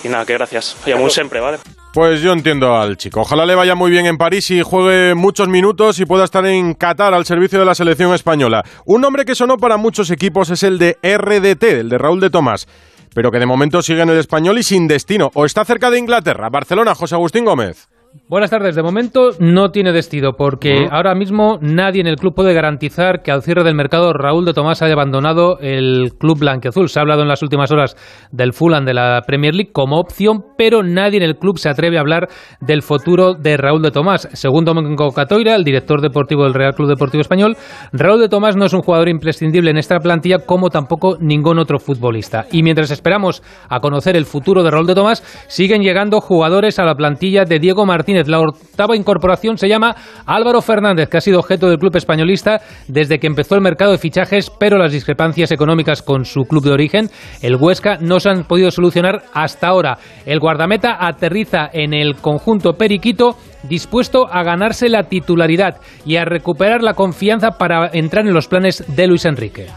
y 0.04 0.08
nada, 0.10 0.26
que 0.26 0.34
gracias. 0.34 0.76
Y 0.86 0.92
aún 0.92 1.10
siempre, 1.10 1.40
¿vale? 1.40 1.60
Pues 1.94 2.22
yo 2.22 2.32
entiendo 2.32 2.76
al 2.76 2.98
chico. 2.98 3.22
Ojalá 3.22 3.46
le 3.46 3.54
vaya 3.54 3.76
muy 3.76 3.92
bien 3.92 4.08
en 4.08 4.18
París 4.18 4.50
y 4.50 4.64
juegue 4.64 5.14
muchos 5.14 5.48
minutos 5.48 6.00
y 6.00 6.06
pueda 6.06 6.24
estar 6.24 6.44
en 6.48 6.74
Qatar 6.74 7.14
al 7.14 7.26
servicio 7.26 7.60
de 7.60 7.66
la 7.66 7.76
selección 7.76 8.14
española. 8.16 8.64
Un 8.86 9.02
nombre 9.02 9.26
que 9.26 9.36
sonó 9.36 9.58
para 9.58 9.78
muchos 9.78 10.10
equipos 10.10 10.50
es 10.50 10.64
el 10.64 10.80
de 10.80 10.98
RDT, 11.04 11.64
el 11.64 11.90
de 11.90 11.98
Raúl 12.00 12.20
de 12.20 12.32
Tomás, 12.32 12.68
pero 13.14 13.30
que 13.30 13.38
de 13.38 13.46
momento 13.46 13.84
sigue 13.84 14.02
en 14.02 14.10
el 14.10 14.18
español 14.18 14.58
y 14.58 14.64
sin 14.64 14.88
destino. 14.88 15.30
O 15.36 15.46
está 15.46 15.64
cerca 15.66 15.92
de 15.92 16.00
Inglaterra. 16.00 16.50
Barcelona, 16.50 16.96
José 16.96 17.14
Agustín 17.14 17.46
Gómez. 17.46 17.88
Buenas 18.30 18.52
tardes. 18.52 18.76
De 18.76 18.84
momento 18.84 19.32
no 19.40 19.72
tiene 19.72 19.92
destino 19.92 20.34
porque 20.38 20.88
ahora 20.92 21.16
mismo 21.16 21.58
nadie 21.62 22.02
en 22.02 22.08
el 22.08 22.18
club 22.18 22.36
puede 22.36 22.54
garantizar 22.54 23.24
que 23.24 23.32
al 23.32 23.42
cierre 23.42 23.64
del 23.64 23.74
mercado 23.74 24.14
Raúl 24.14 24.46
de 24.46 24.54
Tomás 24.54 24.84
haya 24.84 24.94
abandonado 24.94 25.58
el 25.60 26.14
club 26.20 26.38
blanqueazul. 26.40 26.90
Se 26.90 27.00
ha 27.00 27.02
hablado 27.02 27.24
en 27.24 27.28
las 27.28 27.42
últimas 27.42 27.72
horas 27.72 27.96
del 28.32 28.54
Fulham 28.54 28.86
de 28.86 28.94
la 28.94 29.22
Premier 29.26 29.56
League 29.56 29.72
como 29.74 30.00
opción, 30.00 30.44
pero 30.58 30.84
nadie 30.84 31.18
en 31.18 31.24
el 31.24 31.38
club 31.38 31.58
se 31.58 31.70
atreve 31.70 31.98
a 31.98 32.02
hablar 32.02 32.28
del 32.62 32.84
futuro 32.84 33.34
de 33.34 33.58
Raúl 33.58 33.82
de 33.82 33.90
Tomás. 33.90 34.30
Según 34.34 34.64
Domingo 34.64 35.12
Catoira, 35.12 35.56
el 35.56 35.64
director 35.64 36.00
deportivo 36.00 36.44
del 36.44 36.54
Real 36.54 36.76
Club 36.76 36.90
Deportivo 36.90 37.22
Español, 37.22 37.58
Raúl 37.94 38.20
de 38.20 38.30
Tomás 38.30 38.56
no 38.56 38.66
es 38.66 38.74
un 38.74 38.82
jugador 38.82 39.10
imprescindible 39.10 39.72
en 39.72 39.78
esta 39.78 39.98
plantilla 39.98 40.40
como 40.40 40.70
tampoco 40.70 41.18
ningún 41.20 41.58
otro 41.58 41.80
futbolista. 41.80 42.46
Y 42.52 42.62
mientras 42.62 42.92
esperamos 42.92 43.42
a 43.70 43.80
conocer 43.80 44.16
el 44.16 44.26
futuro 44.26 44.62
de 44.62 44.70
Raúl 44.70 44.86
de 44.86 44.96
Tomás, 44.96 45.24
siguen 45.48 45.82
llegando 45.82 46.22
jugadores 46.22 46.78
a 46.78 46.86
la 46.86 46.94
plantilla 46.94 47.46
de 47.46 47.58
Diego 47.58 47.88
Martínez. 47.88 48.03
La 48.28 48.40
octava 48.40 48.96
incorporación 48.96 49.58
se 49.58 49.68
llama 49.68 49.96
Álvaro 50.26 50.62
Fernández, 50.62 51.10
que 51.10 51.18
ha 51.18 51.22
sido 51.22 51.40
objeto 51.40 51.70
del 51.70 51.80
club 51.80 51.96
españolista 51.96 52.62
desde 52.88 53.20
que 53.20 53.28
empezó 53.28 53.56
el 53.56 53.62
mercado 53.62 53.92
de 53.92 53.98
fichajes, 53.98 54.50
pero 54.50 54.78
las 54.78 54.92
discrepancias 54.92 55.52
económicas 55.52 56.02
con 56.02 56.26
su 56.26 56.42
club 56.42 56.64
de 56.64 56.72
origen, 56.72 57.10
el 57.42 57.56
Huesca, 57.56 57.98
no 58.00 58.20
se 58.20 58.30
han 58.30 58.44
podido 58.44 58.72
solucionar 58.72 59.24
hasta 59.34 59.68
ahora. 59.68 59.98
El 60.26 60.40
guardameta 60.40 60.98
aterriza 61.00 61.70
en 61.72 61.94
el 61.94 62.16
conjunto 62.16 62.74
periquito 62.74 63.38
dispuesto 63.64 64.28
a 64.30 64.44
ganarse 64.44 64.90
la 64.90 65.04
titularidad 65.04 65.78
y 66.06 66.18
a 66.18 66.26
recuperar 66.26 66.84
la 66.84 66.94
confianza 66.94 67.52
para 67.52 67.90
entrar 67.94 68.28
en 68.28 68.34
los 68.34 68.48
planes 68.48 68.84
de 68.96 69.08
Luis 69.08 69.26
Enrique. 69.26 69.68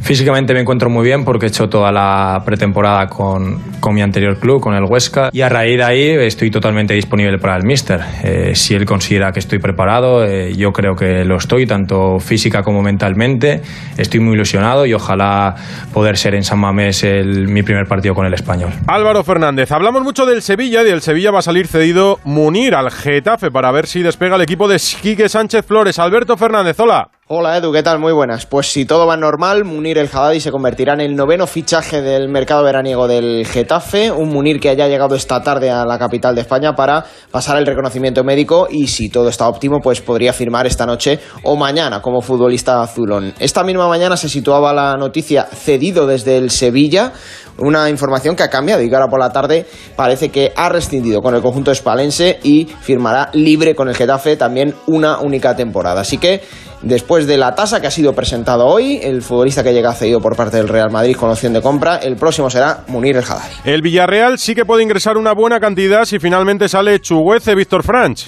Físicamente 0.00 0.52
me 0.52 0.60
encuentro 0.60 0.90
muy 0.90 1.04
bien 1.04 1.24
porque 1.24 1.46
he 1.46 1.48
hecho 1.48 1.68
toda 1.68 1.90
la 1.90 2.42
pretemporada 2.44 3.06
con, 3.06 3.58
con 3.80 3.94
mi 3.94 4.02
anterior 4.02 4.38
club, 4.38 4.60
con 4.60 4.74
el 4.74 4.84
Huesca, 4.84 5.30
y 5.32 5.40
a 5.40 5.48
raíz 5.48 5.78
de 5.78 5.84
ahí 5.84 6.08
estoy 6.26 6.50
totalmente 6.50 6.92
disponible 6.94 7.38
para 7.38 7.56
el 7.56 7.64
Mister. 7.64 8.00
Eh, 8.22 8.54
si 8.54 8.74
él 8.74 8.84
considera 8.84 9.32
que 9.32 9.40
estoy 9.40 9.58
preparado, 9.58 10.24
eh, 10.24 10.54
yo 10.54 10.72
creo 10.72 10.94
que 10.94 11.24
lo 11.24 11.36
estoy, 11.36 11.66
tanto 11.66 12.18
física 12.18 12.62
como 12.62 12.82
mentalmente. 12.82 13.62
Estoy 13.96 14.20
muy 14.20 14.34
ilusionado 14.34 14.84
y 14.84 14.92
ojalá 14.92 15.54
poder 15.92 16.18
ser 16.18 16.34
en 16.34 16.44
San 16.44 16.58
Mamés 16.58 17.02
el, 17.02 17.48
mi 17.48 17.62
primer 17.62 17.86
partido 17.86 18.14
con 18.14 18.26
el 18.26 18.34
español. 18.34 18.72
Álvaro 18.86 19.24
Fernández, 19.24 19.72
hablamos 19.72 20.02
mucho 20.02 20.26
del 20.26 20.42
Sevilla 20.42 20.82
y 20.82 20.84
del 20.84 21.00
Sevilla 21.00 21.30
va 21.30 21.38
a 21.38 21.42
salir 21.42 21.66
cedido 21.66 22.18
Munir 22.24 22.74
al 22.74 22.90
Getafe 22.90 23.50
para 23.50 23.72
ver 23.72 23.86
si 23.86 24.02
despega 24.02 24.36
el 24.36 24.42
equipo 24.42 24.68
de 24.68 24.76
Quique 25.00 25.28
Sánchez 25.28 25.64
Flores. 25.64 25.98
Alberto 25.98 26.36
Fernández, 26.36 26.78
hola. 26.78 27.08
Hola 27.26 27.56
Edu, 27.56 27.72
¿qué 27.72 27.82
tal? 27.82 28.00
Muy 28.00 28.12
buenas. 28.12 28.44
Pues 28.44 28.66
si 28.66 28.84
todo 28.84 29.06
va 29.06 29.16
normal, 29.16 29.64
Munir 29.64 29.96
el 29.96 30.10
Haddadi 30.12 30.40
se 30.40 30.50
convertirá 30.50 30.92
en 30.92 31.00
el 31.00 31.16
noveno 31.16 31.46
fichaje 31.46 32.02
del 32.02 32.28
mercado 32.28 32.62
veraniego 32.62 33.08
del 33.08 33.46
Getafe, 33.46 34.12
un 34.12 34.28
Munir 34.28 34.60
que 34.60 34.68
haya 34.68 34.88
llegado 34.88 35.14
esta 35.14 35.42
tarde 35.42 35.70
a 35.70 35.86
la 35.86 35.98
capital 35.98 36.34
de 36.34 36.42
España 36.42 36.74
para 36.76 37.06
pasar 37.30 37.56
el 37.56 37.64
reconocimiento 37.64 38.24
médico 38.24 38.68
y 38.70 38.88
si 38.88 39.08
todo 39.08 39.30
está 39.30 39.48
óptimo, 39.48 39.80
pues 39.80 40.02
podría 40.02 40.34
firmar 40.34 40.66
esta 40.66 40.84
noche 40.84 41.18
o 41.44 41.56
mañana 41.56 42.02
como 42.02 42.20
futbolista 42.20 42.82
azulón. 42.82 43.32
Esta 43.38 43.64
misma 43.64 43.88
mañana 43.88 44.18
se 44.18 44.28
situaba 44.28 44.74
la 44.74 44.92
noticia 44.98 45.44
cedido 45.44 46.06
desde 46.06 46.36
el 46.36 46.50
Sevilla, 46.50 47.14
una 47.58 47.88
información 47.90 48.36
que 48.36 48.42
ha 48.42 48.50
cambiado 48.50 48.82
y 48.82 48.88
que 48.88 48.94
ahora 48.94 49.08
por 49.08 49.20
la 49.20 49.30
tarde 49.30 49.66
parece 49.96 50.30
que 50.30 50.52
ha 50.56 50.68
rescindido 50.68 51.20
con 51.20 51.34
el 51.34 51.42
conjunto 51.42 51.70
espalense 51.70 52.38
y 52.42 52.66
firmará 52.66 53.30
libre 53.32 53.74
con 53.74 53.88
el 53.88 53.94
Getafe 53.94 54.36
también 54.36 54.74
una 54.86 55.18
única 55.20 55.54
temporada. 55.56 56.00
Así 56.00 56.18
que 56.18 56.42
Después 56.84 57.26
de 57.26 57.38
la 57.38 57.54
tasa 57.54 57.80
que 57.80 57.86
ha 57.86 57.90
sido 57.90 58.12
presentado 58.12 58.66
hoy, 58.66 59.00
el 59.02 59.22
futbolista 59.22 59.62
que 59.64 59.72
llega 59.72 59.94
cedido 59.94 60.20
por 60.20 60.36
parte 60.36 60.58
del 60.58 60.68
Real 60.68 60.90
Madrid 60.90 61.16
con 61.16 61.30
opción 61.30 61.54
de 61.54 61.62
compra, 61.62 61.96
el 61.96 62.16
próximo 62.16 62.50
será 62.50 62.84
Munir 62.88 63.16
el 63.16 63.22
Haddadi. 63.24 63.54
El 63.64 63.80
Villarreal 63.80 64.38
sí 64.38 64.54
que 64.54 64.66
puede 64.66 64.82
ingresar 64.82 65.16
una 65.16 65.32
buena 65.32 65.60
cantidad 65.60 66.04
si 66.04 66.18
finalmente 66.18 66.68
sale 66.68 67.00
Chuguece 67.00 67.54
Víctor 67.54 67.84
Franch. 67.84 68.26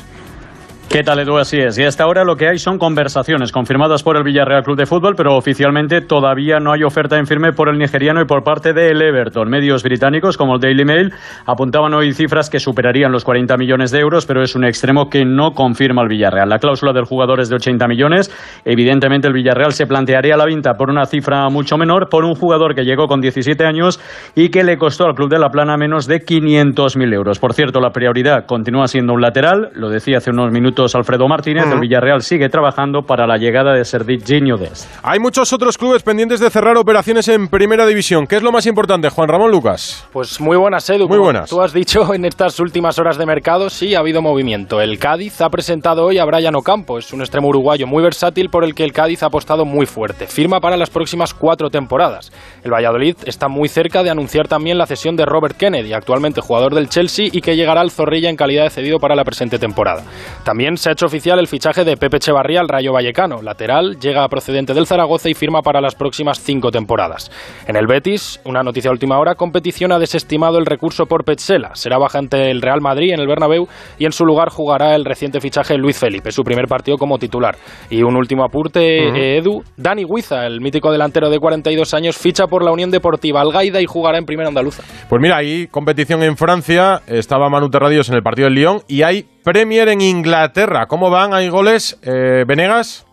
¿Qué 0.89 1.03
tal, 1.03 1.19
Edu? 1.19 1.37
Así 1.37 1.59
es. 1.59 1.77
Y 1.79 1.83
hasta 1.83 2.05
ahora 2.05 2.25
lo 2.25 2.37
que 2.37 2.49
hay 2.49 2.59
son 2.59 2.79
conversaciones 2.79 3.51
confirmadas 3.51 4.05
por 4.05 4.17
el 4.17 4.23
Villarreal 4.23 4.63
Club 4.63 4.79
de 4.79 4.87
Fútbol, 4.87 5.15
pero 5.17 5.37
oficialmente 5.37 6.01
todavía 6.01 6.59
no 6.61 6.73
hay 6.73 6.85
oferta 6.85 7.19
en 7.19 7.27
firme 7.27 7.53
por 7.53 7.69
el 7.69 7.77
nigeriano 7.77 8.23
y 8.23 8.25
por 8.25 8.45
parte 8.45 8.73
del 8.73 9.03
Everton. 9.03 9.51
Medios 9.51 9.83
británicos 9.83 10.37
como 10.37 10.55
el 10.55 10.61
Daily 10.61 10.85
Mail 10.85 11.13
apuntaban 11.45 11.93
hoy 11.93 12.13
cifras 12.13 12.49
que 12.49 12.61
superarían 12.61 13.11
los 13.11 13.25
40 13.25 13.57
millones 13.57 13.91
de 13.91 13.99
euros, 13.99 14.27
pero 14.27 14.43
es 14.43 14.55
un 14.55 14.65
extremo 14.65 15.11
que 15.11 15.25
no 15.25 15.51
confirma 15.51 16.03
el 16.03 16.09
Villarreal. 16.09 16.49
La 16.49 16.59
cláusula 16.59 16.93
del 16.93 17.05
jugador 17.05 17.41
es 17.41 17.49
de 17.49 17.57
80 17.57 17.89
millones. 17.89 18.31
Evidentemente 18.65 19.27
el 19.27 19.35
Villarreal 19.35 19.73
se 19.73 19.87
plantearía 19.87 20.37
la 20.37 20.47
venta 20.47 20.75
por 20.75 20.89
una 20.89 21.05
cifra 21.05 21.49
mucho 21.51 21.77
menor 21.77 22.09
por 22.09 22.25
un 22.25 22.37
jugador 22.37 22.77
que 22.77 22.85
llegó 22.85 23.09
con 23.09 23.21
17 23.21 23.67
años 23.67 24.01
y 24.37 24.51
que 24.51 24.63
le 24.63 24.79
costó 24.79 25.05
al 25.05 25.15
Club 25.15 25.31
de 25.31 25.41
la 25.41 25.51
Plana 25.51 25.77
menos 25.77 26.07
de 26.07 26.21
500.000 26.21 27.13
euros. 27.13 27.41
Por 27.41 27.55
cierto, 27.55 27.81
la 27.81 27.91
prioridad 27.91 28.47
continúa 28.47 28.87
siendo 28.87 29.15
un 29.15 29.21
lateral, 29.21 29.71
lo 29.75 29.91
decía 29.91 30.19
hace 30.19 30.31
unos 30.31 30.53
minutos 30.53 30.76
Alfredo 30.77 31.27
Martínez, 31.27 31.65
el 31.73 31.81
Villarreal 31.81 32.23
sigue 32.23 32.49
trabajando 32.49 33.03
para 33.03 33.27
la 33.27 33.39
llegada 33.39 33.73
de 33.73 33.85
Serginho 33.85 34.59
Dest. 34.59 34.87
Hay 35.03 35.19
muchos 35.19 35.53
otros 35.53 35.79
clubes 35.79 36.03
pendientes 36.03 36.39
de 36.39 36.51
cerrar 36.51 36.77
operaciones 36.77 37.29
en 37.29 37.49
Primera 37.49 37.87
División. 37.87 38.27
¿Qué 38.27 38.37
es 38.37 38.43
lo 38.43 38.53
más 38.53 38.67
importante, 38.67 39.09
Juan 39.09 39.29
Ramón 39.29 39.51
Lucas? 39.51 40.07
Pues 40.13 40.39
muy 40.41 40.57
buenas, 40.57 40.89
Edu. 40.91 41.09
Muy 41.09 41.19
buenas. 41.19 41.49
Tú 41.49 41.63
has 41.63 41.73
dicho 41.73 42.13
en 42.13 42.27
estas 42.27 42.61
últimas 42.61 42.99
horas 42.99 43.17
de 43.17 43.25
mercado, 43.25 43.71
sí, 43.71 43.95
ha 43.95 44.01
habido 44.01 44.21
movimiento. 44.21 44.81
El 44.81 44.99
Cádiz 44.99 45.41
ha 45.41 45.49
presentado 45.49 46.05
hoy 46.05 46.19
a 46.19 46.25
Brian 46.25 46.55
Ocampo, 46.55 46.99
es 46.99 47.13
un 47.13 47.21
extremo 47.21 47.49
uruguayo 47.49 47.87
muy 47.87 48.03
versátil 48.03 48.51
por 48.51 48.63
el 48.65 48.75
que 48.75 48.85
el 48.85 48.93
Cádiz 48.93 49.23
ha 49.23 49.27
apostado 49.27 49.65
muy 49.65 49.87
fuerte. 49.87 50.27
Firma 50.27 50.61
para 50.61 50.77
las 50.77 50.91
próximas 50.91 51.33
cuatro 51.33 51.71
temporadas. 51.71 52.33
El 52.63 52.73
Valladolid 52.73 53.17
está 53.25 53.49
muy 53.49 53.69
cerca 53.69 54.03
de 54.03 54.11
anunciar 54.11 54.47
también 54.47 54.77
la 54.77 54.87
cesión 54.87 55.17
de 55.17 55.25
Robert 55.25 55.57
Kennedy, 55.57 55.95
actualmente 55.95 56.43
jugador 56.43 56.75
del 56.75 56.89
Chelsea 56.89 57.29
y 57.33 57.41
que 57.41 57.57
llegará 57.57 57.81
al 57.81 57.91
Zorrilla 57.91 58.29
en 58.29 58.37
calidad 58.37 58.65
de 58.65 58.71
cedido 58.71 58.99
para 58.99 59.15
la 59.15 59.25
presente 59.25 59.59
temporada. 59.59 60.03
También 60.45 60.66
se 60.77 60.89
ha 60.89 60.93
hecho 60.93 61.07
oficial 61.07 61.39
el 61.39 61.47
fichaje 61.47 61.85
de 61.85 61.97
Pepe 61.97 62.17
Echevarría 62.17 62.61
al 62.61 62.69
Rayo 62.69 62.93
Vallecano. 62.93 63.43
Lateral, 63.43 63.99
llega 64.01 64.27
procedente 64.29 64.75
del 64.75 64.87
Zaragoza 64.87 65.29
y 65.29 65.35
firma 65.35 65.61
para 65.63 65.81
las 65.81 65.95
próximas 65.95 66.41
cinco 66.41 66.71
temporadas. 66.71 67.31
En 67.69 67.77
el 67.77 67.87
Betis, 67.87 68.41
una 68.45 68.63
noticia 68.63 68.89
de 68.91 68.95
última 68.95 69.19
hora, 69.19 69.35
competición 69.35 69.93
ha 69.93 69.99
desestimado 69.99 70.59
el 70.59 70.67
recurso 70.67 71.07
por 71.07 71.25
Petzela. 71.25 71.75
Será 71.75 71.99
baja 71.99 72.19
ante 72.19 72.51
el 72.51 72.63
Real 72.63 72.81
Madrid 72.81 73.13
en 73.13 73.21
el 73.21 73.29
Bernabéu 73.29 73.69
y 73.99 74.07
en 74.07 74.13
su 74.13 74.25
lugar 74.25 74.49
jugará 74.49 74.95
el 74.97 75.05
reciente 75.05 75.41
fichaje 75.41 75.77
Luis 75.77 75.99
Felipe, 75.99 76.33
su 76.33 76.43
primer 76.43 76.67
partido 76.67 76.97
como 76.97 77.19
titular. 77.19 77.57
Y 77.91 78.03
un 78.03 78.17
último 78.17 78.45
apunte, 78.45 79.09
Ujú. 79.09 79.17
eh, 79.17 79.37
Edu, 79.39 79.63
Dani 79.77 80.05
Huiza, 80.05 80.47
el 80.47 80.61
mítico 80.61 80.91
delantero 80.91 81.31
de 81.31 81.39
42 81.39 81.95
años, 81.95 82.17
ficha 82.17 82.47
por 82.47 82.65
la 82.65 82.73
Unión 82.73 82.91
Deportiva 82.91 83.41
Algaida 83.41 83.81
y 83.81 83.87
jugará 83.87 84.19
en 84.19 84.25
Primera 84.25 84.49
Andaluza. 84.49 84.83
Pues 85.09 85.21
mira, 85.23 85.37
hay 85.37 85.67
competición 85.69 86.23
en 86.23 86.37
Francia, 86.37 87.03
estaba 87.07 87.49
Manu 87.51 87.69
Terradios 87.69 88.09
en 88.09 88.15
el 88.17 88.23
partido 88.23 88.47
del 88.47 88.55
Lyon 88.55 88.81
y 88.89 89.03
hay 89.03 89.27
Premier 89.47 89.89
en 89.91 90.01
Inglaterra. 90.01 90.87
¿Cómo 90.87 91.09
van? 91.09 91.33
¿Hay 91.33 91.49
goles? 91.49 91.97
Eh, 92.03 92.43
¿Venegas? 92.49 93.07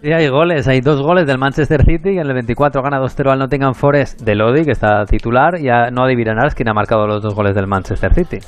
Sí, 0.00 0.10
hay 0.10 0.26
goles, 0.28 0.66
hay 0.68 0.80
dos 0.80 1.02
goles 1.02 1.26
del 1.26 1.36
Manchester 1.36 1.84
City 1.84 2.12
y 2.12 2.18
en 2.18 2.26
el 2.26 2.32
24 2.32 2.80
gana 2.80 2.98
2-0 2.98 3.30
al 3.30 3.38
Nottingham 3.38 3.74
Forest 3.74 4.22
de 4.22 4.34
Lodi, 4.36 4.64
que 4.64 4.70
está 4.70 5.04
titular, 5.04 5.60
ya 5.60 5.90
no 5.90 6.04
adivinarás 6.04 6.54
quién 6.54 6.70
ha 6.70 6.72
marcado 6.72 7.06
los 7.06 7.22
dos 7.22 7.34
goles 7.34 7.54
del 7.54 7.66
Manchester 7.66 8.14
City. 8.14 8.38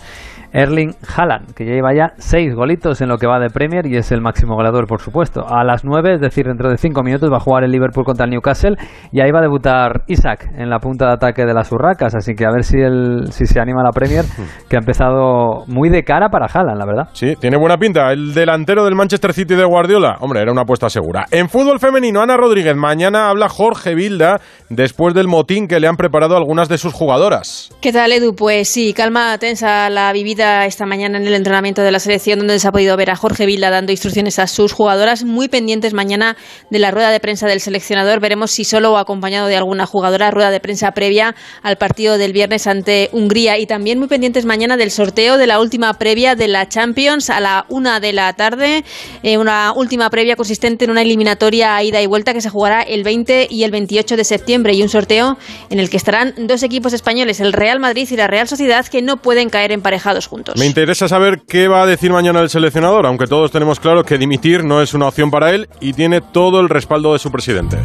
Erling 0.52 0.94
Haaland, 1.16 1.54
que 1.54 1.64
ya 1.64 1.72
lleva 1.72 1.94
ya 1.94 2.12
seis 2.18 2.54
golitos 2.54 3.00
en 3.00 3.08
lo 3.08 3.18
que 3.18 3.26
va 3.26 3.38
de 3.38 3.50
Premier 3.50 3.86
y 3.86 3.96
es 3.96 4.12
el 4.12 4.20
máximo 4.20 4.54
goleador, 4.54 4.86
por 4.86 5.00
supuesto. 5.00 5.44
A 5.46 5.64
las 5.64 5.84
nueve, 5.84 6.14
es 6.14 6.20
decir, 6.20 6.46
dentro 6.46 6.70
de 6.70 6.76
cinco 6.76 7.02
minutos, 7.02 7.30
va 7.30 7.36
a 7.36 7.40
jugar 7.40 7.64
el 7.64 7.70
Liverpool 7.70 8.04
contra 8.04 8.24
el 8.24 8.30
Newcastle 8.30 8.76
y 9.12 9.20
ahí 9.20 9.30
va 9.30 9.40
a 9.40 9.42
debutar 9.42 10.02
Isaac 10.06 10.48
en 10.56 10.70
la 10.70 10.78
punta 10.78 11.06
de 11.06 11.12
ataque 11.12 11.44
de 11.44 11.54
las 11.54 11.70
Urracas. 11.72 12.14
Así 12.14 12.34
que 12.34 12.46
a 12.46 12.50
ver 12.50 12.64
si, 12.64 12.78
el, 12.78 13.30
si 13.30 13.46
se 13.46 13.60
anima 13.60 13.82
la 13.82 13.90
Premier, 13.90 14.24
que 14.68 14.76
ha 14.76 14.80
empezado 14.80 15.64
muy 15.66 15.90
de 15.90 16.02
cara 16.02 16.28
para 16.28 16.46
Haaland, 16.46 16.78
la 16.78 16.86
verdad. 16.86 17.08
Sí, 17.12 17.34
tiene 17.40 17.58
buena 17.58 17.76
pinta. 17.76 18.10
El 18.12 18.32
delantero 18.32 18.84
del 18.84 18.94
Manchester 18.94 19.32
City 19.32 19.54
de 19.54 19.64
Guardiola, 19.64 20.16
hombre, 20.20 20.40
era 20.40 20.52
una 20.52 20.62
apuesta 20.62 20.88
segura. 20.88 21.26
En 21.30 21.48
fútbol 21.48 21.78
femenino, 21.78 22.22
Ana 22.22 22.36
Rodríguez, 22.36 22.76
mañana 22.76 23.28
habla 23.28 23.48
Jorge 23.48 23.94
Vilda 23.94 24.40
después 24.70 25.14
del 25.14 25.28
motín 25.28 25.68
que 25.68 25.80
le 25.80 25.88
han 25.88 25.96
preparado 25.96 26.36
algunas 26.36 26.68
de 26.68 26.78
sus 26.78 26.92
jugadoras. 26.92 27.70
¿Qué 27.82 27.92
tal, 27.92 28.12
Edu? 28.12 28.34
Pues 28.34 28.72
sí, 28.72 28.94
calma 28.94 29.36
tensa 29.38 29.90
la 29.90 30.12
vivida 30.12 30.37
esta 30.38 30.86
mañana 30.86 31.18
en 31.18 31.26
el 31.26 31.34
entrenamiento 31.34 31.82
de 31.82 31.90
la 31.90 31.98
selección, 31.98 32.38
donde 32.38 32.58
se 32.58 32.68
ha 32.68 32.72
podido 32.72 32.96
ver 32.96 33.10
a 33.10 33.16
Jorge 33.16 33.46
Vilda 33.46 33.70
dando 33.70 33.92
instrucciones 33.92 34.38
a 34.38 34.46
sus 34.46 34.72
jugadoras, 34.72 35.24
muy 35.24 35.48
pendientes 35.48 35.92
mañana 35.92 36.36
de 36.70 36.78
la 36.78 36.90
rueda 36.90 37.10
de 37.10 37.20
prensa 37.20 37.46
del 37.46 37.60
seleccionador. 37.60 38.20
Veremos 38.20 38.50
si 38.50 38.64
solo 38.64 38.92
o 38.92 38.96
acompañado 38.98 39.48
de 39.48 39.56
alguna 39.56 39.86
jugadora, 39.86 40.30
rueda 40.30 40.50
de 40.50 40.60
prensa 40.60 40.92
previa 40.92 41.34
al 41.62 41.76
partido 41.76 42.18
del 42.18 42.32
viernes 42.32 42.66
ante 42.66 43.08
Hungría. 43.12 43.58
Y 43.58 43.66
también 43.66 43.98
muy 43.98 44.08
pendientes 44.08 44.44
mañana 44.44 44.76
del 44.76 44.90
sorteo 44.90 45.38
de 45.38 45.46
la 45.46 45.60
última 45.60 45.94
previa 45.94 46.34
de 46.34 46.48
la 46.48 46.68
Champions 46.68 47.30
a 47.30 47.40
la 47.40 47.66
una 47.68 48.00
de 48.00 48.12
la 48.12 48.32
tarde. 48.34 48.84
Eh, 49.22 49.38
una 49.38 49.72
última 49.74 50.10
previa 50.10 50.36
consistente 50.36 50.84
en 50.84 50.90
una 50.90 51.02
eliminatoria 51.02 51.74
a 51.74 51.82
ida 51.82 52.00
y 52.00 52.06
vuelta 52.06 52.32
que 52.32 52.40
se 52.40 52.50
jugará 52.50 52.82
el 52.82 53.02
20 53.02 53.48
y 53.50 53.64
el 53.64 53.70
28 53.70 54.16
de 54.16 54.24
septiembre. 54.24 54.74
Y 54.74 54.82
un 54.82 54.88
sorteo 54.88 55.38
en 55.70 55.80
el 55.80 55.90
que 55.90 55.96
estarán 55.96 56.34
dos 56.36 56.62
equipos 56.62 56.92
españoles, 56.92 57.40
el 57.40 57.52
Real 57.52 57.80
Madrid 57.80 58.08
y 58.10 58.16
la 58.16 58.26
Real 58.26 58.46
Sociedad, 58.46 58.86
que 58.86 59.02
no 59.02 59.16
pueden 59.16 59.50
caer 59.50 59.72
emparejados 59.72 60.27
me 60.56 60.66
interesa 60.66 61.08
saber 61.08 61.42
qué 61.46 61.68
va 61.68 61.82
a 61.82 61.86
decir 61.86 62.12
mañana 62.12 62.40
el 62.40 62.50
seleccionador, 62.50 63.06
aunque 63.06 63.26
todos 63.26 63.50
tenemos 63.50 63.80
claro 63.80 64.04
que 64.04 64.18
dimitir 64.18 64.64
no 64.64 64.82
es 64.82 64.94
una 64.94 65.08
opción 65.08 65.30
para 65.30 65.50
él 65.50 65.68
y 65.80 65.92
tiene 65.92 66.20
todo 66.20 66.60
el 66.60 66.68
respaldo 66.68 67.12
de 67.12 67.18
su 67.18 67.30
presidente. 67.30 67.78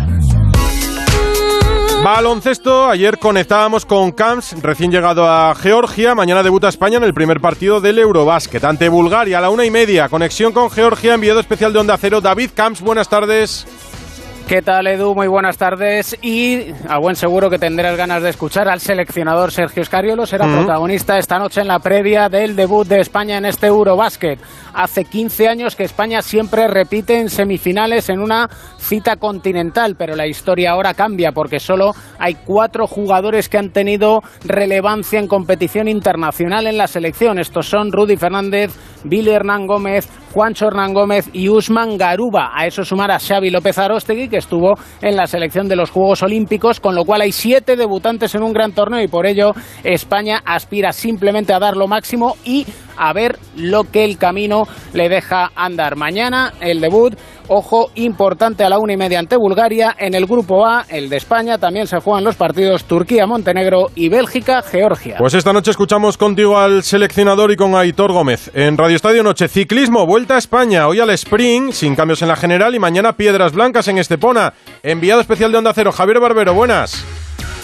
Baloncesto, 2.03 2.89
ayer 2.89 3.17
conectábamos 3.17 3.85
con 3.85 4.11
Camps, 4.11 4.61
recién 4.61 4.91
llegado 4.91 5.25
a 5.25 5.55
Georgia. 5.55 6.13
Mañana 6.13 6.43
debuta 6.43 6.67
España 6.67 6.97
en 6.97 7.03
el 7.05 7.13
primer 7.13 7.39
partido 7.39 7.79
del 7.79 7.97
Eurobásquet 7.97 8.61
ante 8.65 8.89
Bulgaria 8.89 9.37
a 9.37 9.41
la 9.41 9.49
una 9.49 9.63
y 9.63 9.71
media. 9.71 10.09
Conexión 10.09 10.51
con 10.51 10.69
Georgia, 10.69 11.13
enviado 11.13 11.39
especial 11.39 11.71
de 11.71 11.79
Onda 11.79 11.97
Cero. 11.97 12.19
David 12.19 12.49
Camps, 12.53 12.81
buenas 12.81 13.07
tardes. 13.07 13.65
¿Qué 14.47 14.61
tal, 14.61 14.87
Edu? 14.87 15.15
Muy 15.15 15.27
buenas 15.27 15.57
tardes. 15.57 16.17
Y 16.21 16.65
a 16.89 16.97
buen 16.97 17.15
seguro 17.15 17.49
que 17.49 17.57
tendrás 17.57 17.95
ganas 17.95 18.21
de 18.21 18.29
escuchar 18.29 18.67
al 18.67 18.81
seleccionador 18.81 19.51
Sergio 19.51 19.81
Escariolo. 19.81 20.25
Será 20.25 20.45
protagonista 20.45 21.17
esta 21.17 21.39
noche 21.39 21.61
en 21.61 21.67
la 21.67 21.79
previa 21.79 22.27
del 22.27 22.55
debut 22.55 22.85
de 22.85 22.99
España 22.99 23.37
en 23.37 23.45
este 23.45 23.67
Eurobásquet. 23.67 24.39
Hace 24.73 25.05
15 25.05 25.47
años 25.47 25.75
que 25.77 25.85
España 25.85 26.21
siempre 26.21 26.67
repite 26.67 27.19
en 27.19 27.29
semifinales 27.29 28.09
en 28.09 28.19
una 28.19 28.49
cita 28.77 29.15
continental, 29.15 29.95
pero 29.97 30.15
la 30.15 30.27
historia 30.27 30.71
ahora 30.71 30.93
cambia 30.93 31.31
porque 31.31 31.61
solo 31.61 31.93
hay 32.19 32.35
cuatro 32.35 32.85
jugadores 32.85 33.47
que 33.47 33.57
han 33.57 33.71
tenido 33.71 34.21
relevancia 34.43 35.19
en 35.19 35.27
competición 35.27 35.87
internacional 35.87 36.67
en 36.67 36.77
la 36.77 36.87
selección. 36.87 37.39
Estos 37.39 37.69
son 37.69 37.93
Rudy 37.93 38.17
Fernández, 38.17 38.71
Billy 39.03 39.31
Hernán 39.31 39.67
Gómez, 39.67 40.07
Juancho 40.33 40.67
Hernán 40.67 40.93
Gómez 40.93 41.29
y 41.33 41.49
Usman 41.49 41.97
Garuba. 41.97 42.51
A 42.53 42.65
eso 42.65 42.83
sumar 42.83 43.11
a 43.11 43.19
Xavi 43.19 43.49
López 43.49 43.77
Arostegui, 43.77 44.29
que 44.29 44.37
estuvo 44.37 44.73
en 45.01 45.15
la 45.15 45.27
selección 45.27 45.67
de 45.67 45.75
los 45.75 45.91
Juegos 45.91 46.23
Olímpicos, 46.23 46.79
con 46.79 46.95
lo 46.95 47.05
cual 47.05 47.21
hay 47.21 47.31
siete 47.31 47.75
debutantes 47.75 48.35
en 48.35 48.43
un 48.43 48.53
gran 48.53 48.73
torneo 48.73 49.01
y 49.01 49.07
por 49.07 49.25
ello 49.25 49.51
España 49.83 50.41
aspira 50.45 50.91
simplemente 50.91 51.53
a 51.53 51.59
dar 51.59 51.77
lo 51.77 51.87
máximo 51.87 52.35
y 52.43 52.65
a 52.97 53.13
ver 53.13 53.37
lo 53.55 53.83
que 53.85 54.05
el 54.05 54.17
camino 54.17 54.63
le 54.93 55.09
deja 55.09 55.51
andar. 55.55 55.95
Mañana 55.95 56.53
el 56.61 56.81
debut, 56.81 57.15
ojo, 57.47 57.91
importante 57.95 58.63
a 58.63 58.69
la 58.69 58.79
una 58.79 58.93
y 58.93 58.97
media 58.97 59.19
ante 59.19 59.37
Bulgaria. 59.37 59.95
En 59.97 60.13
el 60.13 60.25
grupo 60.25 60.65
A, 60.65 60.85
el 60.89 61.09
de 61.09 61.17
España, 61.17 61.57
también 61.57 61.87
se 61.87 61.99
juegan 61.99 62.23
los 62.23 62.35
partidos 62.35 62.85
Turquía, 62.85 63.25
Montenegro 63.25 63.87
y 63.95 64.09
Bélgica, 64.09 64.61
Georgia. 64.61 65.15
Pues 65.17 65.33
esta 65.33 65.53
noche 65.53 65.71
escuchamos 65.71 66.17
contigo 66.17 66.57
al 66.57 66.83
seleccionador 66.83 67.51
y 67.51 67.55
con 67.55 67.75
Aitor 67.75 68.11
Gómez. 68.11 68.51
En 68.53 68.77
Radio 68.77 68.95
Estadio 68.95 69.23
Noche, 69.23 69.47
ciclismo, 69.47 70.05
vuelta 70.05 70.35
a 70.35 70.39
España. 70.39 70.87
Hoy 70.87 70.99
al 70.99 71.09
sprint, 71.11 71.73
sin 71.73 71.95
cambios 71.95 72.21
en 72.21 72.27
la 72.27 72.35
general, 72.35 72.75
y 72.75 72.79
mañana 72.79 73.13
Piedras 73.13 73.53
Blancas 73.53 73.87
en 73.87 73.97
Estepona. 73.97 74.53
Enviado 74.81 75.21
especial 75.21 75.51
de 75.51 75.57
Onda 75.57 75.73
Cero, 75.73 75.91
Javier 75.91 76.19
Barbero, 76.19 76.53
buenas. 76.53 77.05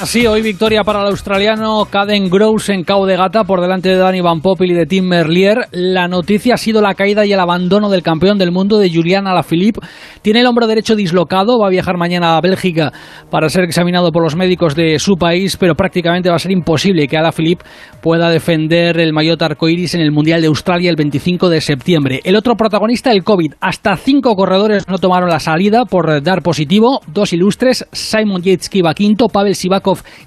Sí, 0.06 0.26
hoy 0.26 0.42
victoria 0.42 0.86
para 0.86 1.02
el 1.02 1.08
australiano 1.08 1.86
Caden 1.92 2.30
Gross 2.30 2.70
en 2.70 2.86
Cao 2.86 3.06
de 3.06 3.18
Gata 3.18 3.44
por 3.44 3.60
delante 3.60 3.90
de 3.90 3.98
Dani 3.98 4.22
Van 4.22 4.40
Poppel 4.40 4.72
y 4.72 4.74
de 4.74 4.86
Tim 4.86 5.06
Merlier. 5.06 5.68
La 5.72 6.08
noticia 6.08 6.54
ha 6.54 6.58
sido 6.58 6.82
la 6.82 6.94
caída 6.94 7.26
y 7.26 7.34
el 7.34 7.40
abandono 7.40 7.90
del 7.90 8.02
campeón 8.02 8.38
del 8.38 8.54
mundo 8.54 8.80
de 8.80 8.90
Julian 8.90 9.28
Alaphilippe. 9.28 9.82
Tiene 10.22 10.40
el 10.40 10.46
hombro 10.48 10.68
derecho 10.68 10.96
dislocado, 10.96 11.60
va 11.60 11.68
a 11.68 11.70
viajar 11.70 11.98
mañana 11.98 12.38
a 12.38 12.42
Bélgica 12.42 12.94
para 13.30 13.50
ser 13.50 13.66
examinado 13.66 14.12
por 14.12 14.24
los 14.24 14.38
médicos 14.38 14.74
de 14.74 15.00
su 15.00 15.16
país, 15.16 15.58
pero 15.58 15.76
prácticamente 15.76 16.30
va 16.30 16.38
a 16.38 16.40
ser 16.40 16.52
imposible 16.52 17.08
que 17.08 17.18
Alaphilippe 17.18 17.66
pueda 18.02 18.30
defender 18.30 19.00
el 19.02 19.12
maillot 19.12 19.42
arcoiris 19.42 19.96
en 19.96 20.02
el 20.02 20.14
Mundial 20.14 20.40
de 20.40 20.48
Australia 20.48 20.90
el 20.90 20.96
25 20.96 21.50
de 21.50 21.60
septiembre. 21.60 22.22
El 22.24 22.38
otro 22.38 22.56
protagonista, 22.56 23.12
el 23.12 23.26
COVID. 23.26 23.56
Hasta 23.60 23.98
cinco 23.98 24.34
corredores 24.36 24.88
no 24.88 24.98
tomaron 24.98 25.30
la 25.30 25.42
salida 25.42 25.84
por 25.84 26.24
dar 26.24 26.42
positivo. 26.42 27.02
Dos 27.08 27.34
ilustres, 27.34 27.86
Simon 27.92 28.42
Yates 28.42 28.70
que 28.70 28.82
quinto, 28.96 29.28
Pavel 29.28 29.56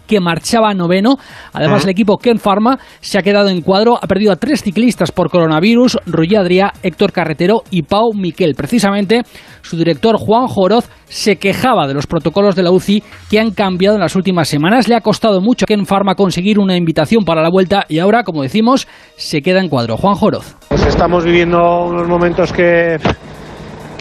Que 0.06 0.20
marchaba 0.20 0.74
noveno. 0.74 1.16
Además, 1.52 1.84
el 1.84 1.90
equipo 1.90 2.18
Ken 2.18 2.38
Pharma 2.38 2.78
se 3.00 3.18
ha 3.18 3.22
quedado 3.22 3.48
en 3.48 3.62
cuadro, 3.62 3.98
ha 4.00 4.06
perdido 4.06 4.32
a 4.32 4.36
tres 4.36 4.62
ciclistas 4.62 5.12
por 5.12 5.30
coronavirus, 5.30 5.98
Ruy 6.06 6.34
Adrià, 6.34 6.72
Héctor 6.82 7.12
Carretero 7.12 7.62
y 7.70 7.82
Pau 7.82 8.12
Miquel. 8.14 8.54
Precisamente, 8.54 9.22
su 9.62 9.76
director 9.76 10.16
Juan 10.16 10.46
Joroz 10.46 10.88
se 11.06 11.36
quejaba 11.36 11.86
de 11.86 11.94
los 11.94 12.06
protocolos 12.06 12.54
de 12.54 12.62
la 12.62 12.70
UCI 12.70 13.02
que 13.30 13.40
han 13.40 13.50
cambiado 13.50 13.96
en 13.96 14.02
las 14.02 14.16
últimas 14.16 14.48
semanas. 14.48 14.88
Le 14.88 14.94
ha 14.94 15.00
costado 15.00 15.40
mucho 15.40 15.64
a 15.64 15.68
Ken 15.68 15.86
Pharma 15.86 16.14
conseguir 16.14 16.58
una 16.58 16.76
invitación 16.76 17.24
para 17.24 17.42
la 17.42 17.50
vuelta 17.50 17.84
y 17.88 17.98
ahora, 17.98 18.22
como 18.24 18.42
decimos, 18.42 18.86
se 19.16 19.42
queda 19.42 19.60
en 19.60 19.68
cuadro. 19.68 19.96
Juan 19.96 20.14
Joroz. 20.14 20.56
Pues 20.68 20.86
estamos 20.86 21.24
viviendo 21.24 21.84
unos 21.84 22.08
momentos 22.08 22.52
que 22.52 22.96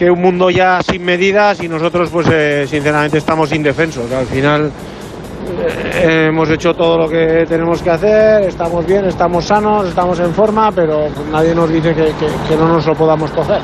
que 0.02 0.10
un 0.10 0.20
mundo 0.20 0.50
ya 0.50 0.82
sin 0.82 1.04
medidas 1.04 1.62
y 1.62 1.68
nosotros 1.68 2.10
pues 2.10 2.28
eh, 2.32 2.66
sinceramente 2.66 3.20
estamos 3.20 3.54
indefensos. 3.54 4.12
Al 4.12 4.26
final 4.26 4.72
hemos 6.04 6.50
hecho 6.50 6.74
todo 6.74 6.98
lo 6.98 7.10
que 7.10 7.46
tenemos 7.48 7.82
que 7.82 7.90
hacer, 7.90 8.44
estamos 8.44 8.86
bien, 8.86 9.06
estamos 9.06 9.46
sanos, 9.46 9.88
estamos 9.88 10.20
en 10.20 10.34
forma, 10.34 10.72
pero 10.72 11.08
nadie 11.32 11.54
nos 11.54 11.70
dice 11.70 11.94
que, 11.94 12.56
no 12.56 12.68
nos 12.68 12.86
lo 12.86 12.96
podamos 12.96 13.32
coger. 13.32 13.62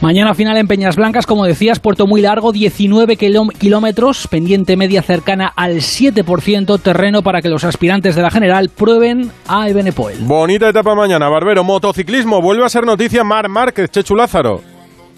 Mañana 0.00 0.34
final 0.34 0.58
en 0.58 0.66
Peñas 0.66 0.96
Blancas, 0.96 1.26
como 1.26 1.46
decías, 1.46 1.80
puerto 1.80 2.06
muy 2.06 2.20
largo, 2.20 2.52
19 2.52 3.16
kilómetros, 3.16 4.28
pendiente 4.28 4.76
media 4.76 5.00
cercana 5.00 5.50
al 5.56 5.76
7%, 5.76 6.80
terreno 6.80 7.22
para 7.22 7.40
que 7.40 7.48
los 7.48 7.64
aspirantes 7.64 8.14
de 8.14 8.22
la 8.22 8.30
general 8.30 8.68
prueben 8.68 9.30
a 9.48 9.68
Ebenepoel. 9.68 10.18
Bonita 10.20 10.68
etapa 10.68 10.94
mañana, 10.94 11.30
Barbero. 11.30 11.64
Motociclismo, 11.64 12.42
vuelve 12.42 12.66
a 12.66 12.68
ser 12.68 12.84
noticia 12.84 13.24
Mar 13.24 13.48
Márquez, 13.48 13.90
Chechu 13.90 14.14
Lázaro. 14.14 14.60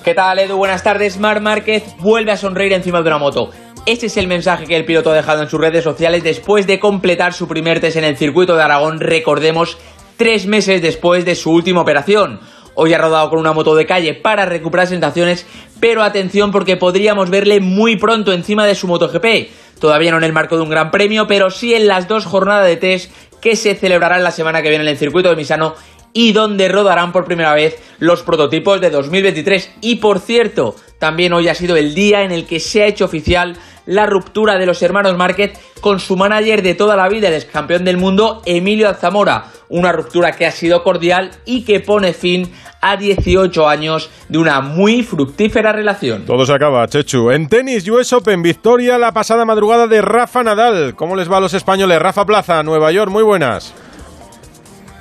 ¿Qué 0.05 0.15
tal, 0.15 0.39
Edu? 0.39 0.57
Buenas 0.57 0.83
tardes. 0.83 1.19
Mar 1.19 1.41
Márquez 1.41 1.83
vuelve 1.99 2.31
a 2.31 2.37
sonreír 2.37 2.73
encima 2.73 3.03
de 3.03 3.09
una 3.09 3.19
moto. 3.19 3.51
Este 3.89 4.05
es 4.05 4.19
el 4.19 4.29
mensaje 4.29 4.67
que 4.67 4.77
el 4.77 4.85
piloto 4.85 5.13
ha 5.13 5.15
dejado 5.15 5.43
en 5.43 5.49
sus 5.49 5.59
redes 5.59 5.83
sociales 5.83 6.23
después 6.23 6.67
de 6.67 6.79
completar 6.79 7.33
su 7.33 7.49
primer 7.49 7.81
test 7.81 7.97
en 7.97 8.05
el 8.05 8.19
circuito 8.19 8.55
de 8.55 8.63
Aragón, 8.63 9.01
recordemos, 9.01 9.79
tres 10.19 10.47
meses 10.47 10.83
después 10.83 11.25
de 11.25 11.35
su 11.35 11.51
última 11.53 11.81
operación. 11.81 12.39
Hoy 12.75 12.93
ha 12.93 12.99
rodado 12.99 13.31
con 13.31 13.39
una 13.39 13.55
moto 13.55 13.75
de 13.75 13.87
calle 13.87 14.13
para 14.13 14.45
recuperar 14.45 14.89
sensaciones, 14.89 15.47
pero 15.81 16.03
atención 16.03 16.53
porque 16.53 16.77
podríamos 16.77 17.31
verle 17.31 17.61
muy 17.61 17.97
pronto 17.97 18.35
encima 18.35 18.67
de 18.67 18.75
su 18.75 18.89
MotoGP. 18.89 19.81
Todavía 19.81 20.11
no 20.11 20.19
en 20.19 20.25
el 20.25 20.35
marco 20.35 20.57
de 20.57 20.65
un 20.65 20.69
gran 20.69 20.91
premio, 20.91 21.27
pero 21.27 21.49
sí 21.49 21.73
en 21.73 21.87
las 21.87 22.09
dos 22.09 22.27
jornadas 22.27 22.67
de 22.67 22.77
test 22.77 23.11
que 23.41 23.57
se 23.57 23.75
celebrarán 23.75 24.23
la 24.23 24.33
semana 24.33 24.61
que 24.61 24.69
viene 24.69 24.85
en 24.85 24.91
el 24.91 24.99
circuito 24.99 25.31
de 25.31 25.37
Misano 25.37 25.75
y 26.13 26.33
donde 26.33 26.69
rodarán 26.69 27.13
por 27.13 27.25
primera 27.25 27.55
vez 27.55 27.79
los 28.01 28.23
prototipos 28.23 28.83
de 28.83 28.91
2023. 28.91 29.77
Y 29.81 29.97
por 29.97 30.21
cierto, 30.21 30.77
también 30.99 31.33
hoy 31.33 31.49
ha 31.49 31.55
sido 31.55 31.77
el 31.77 31.95
día 31.95 32.23
en 32.23 32.33
el 32.33 32.47
que 32.47 32.61
se 32.61 32.83
ha 32.83 32.87
hecho 32.87 33.05
oficial 33.05 33.57
la 33.87 34.05
ruptura 34.05 34.59
de 34.59 34.67
los 34.67 34.83
hermanos 34.83 35.17
Márquez 35.17 35.53
con 35.81 35.99
su 36.01 36.17
manager 36.17 36.63
de 36.63 36.75
toda 36.75 36.97
la 36.97 37.09
vida, 37.09 37.29
el 37.29 37.35
ex 37.35 37.47
campeón 37.47 37.85
del 37.85 37.97
mundo, 37.97 38.43
Emilio 38.45 38.89
Alzamora. 38.89 39.47
Una 39.71 39.93
ruptura 39.93 40.33
que 40.33 40.47
ha 40.47 40.51
sido 40.51 40.83
cordial 40.83 41.31
y 41.45 41.63
que 41.63 41.81
pone 41.81 42.13
fin 42.13 42.51
a 42.81 42.97
18 42.97 43.69
años 43.69 44.11
de 44.29 44.39
una 44.39 44.61
muy 44.61 45.03
fructífera 45.03 45.73
relación. 45.73 46.25
Todo 46.25 46.47
se 46.47 46.53
acaba, 46.53 46.87
Chechu. 46.87 47.31
En 47.31 47.49
tenis, 47.49 47.89
US 47.89 48.13
Open, 48.13 48.43
victoria 48.43 48.99
la 48.99 49.13
pasada 49.13 49.45
madrugada 49.45 49.87
de 49.87 50.01
Rafa 50.01 50.43
Nadal. 50.43 50.95
¿Cómo 50.95 51.17
les 51.17 51.31
va 51.31 51.39
a 51.39 51.41
los 51.41 51.55
españoles? 51.55 51.99
Rafa 52.01 52.25
Plaza, 52.25 52.63
Nueva 52.63 52.93
York, 52.93 53.11
muy 53.11 53.23
buenas. 53.23 53.75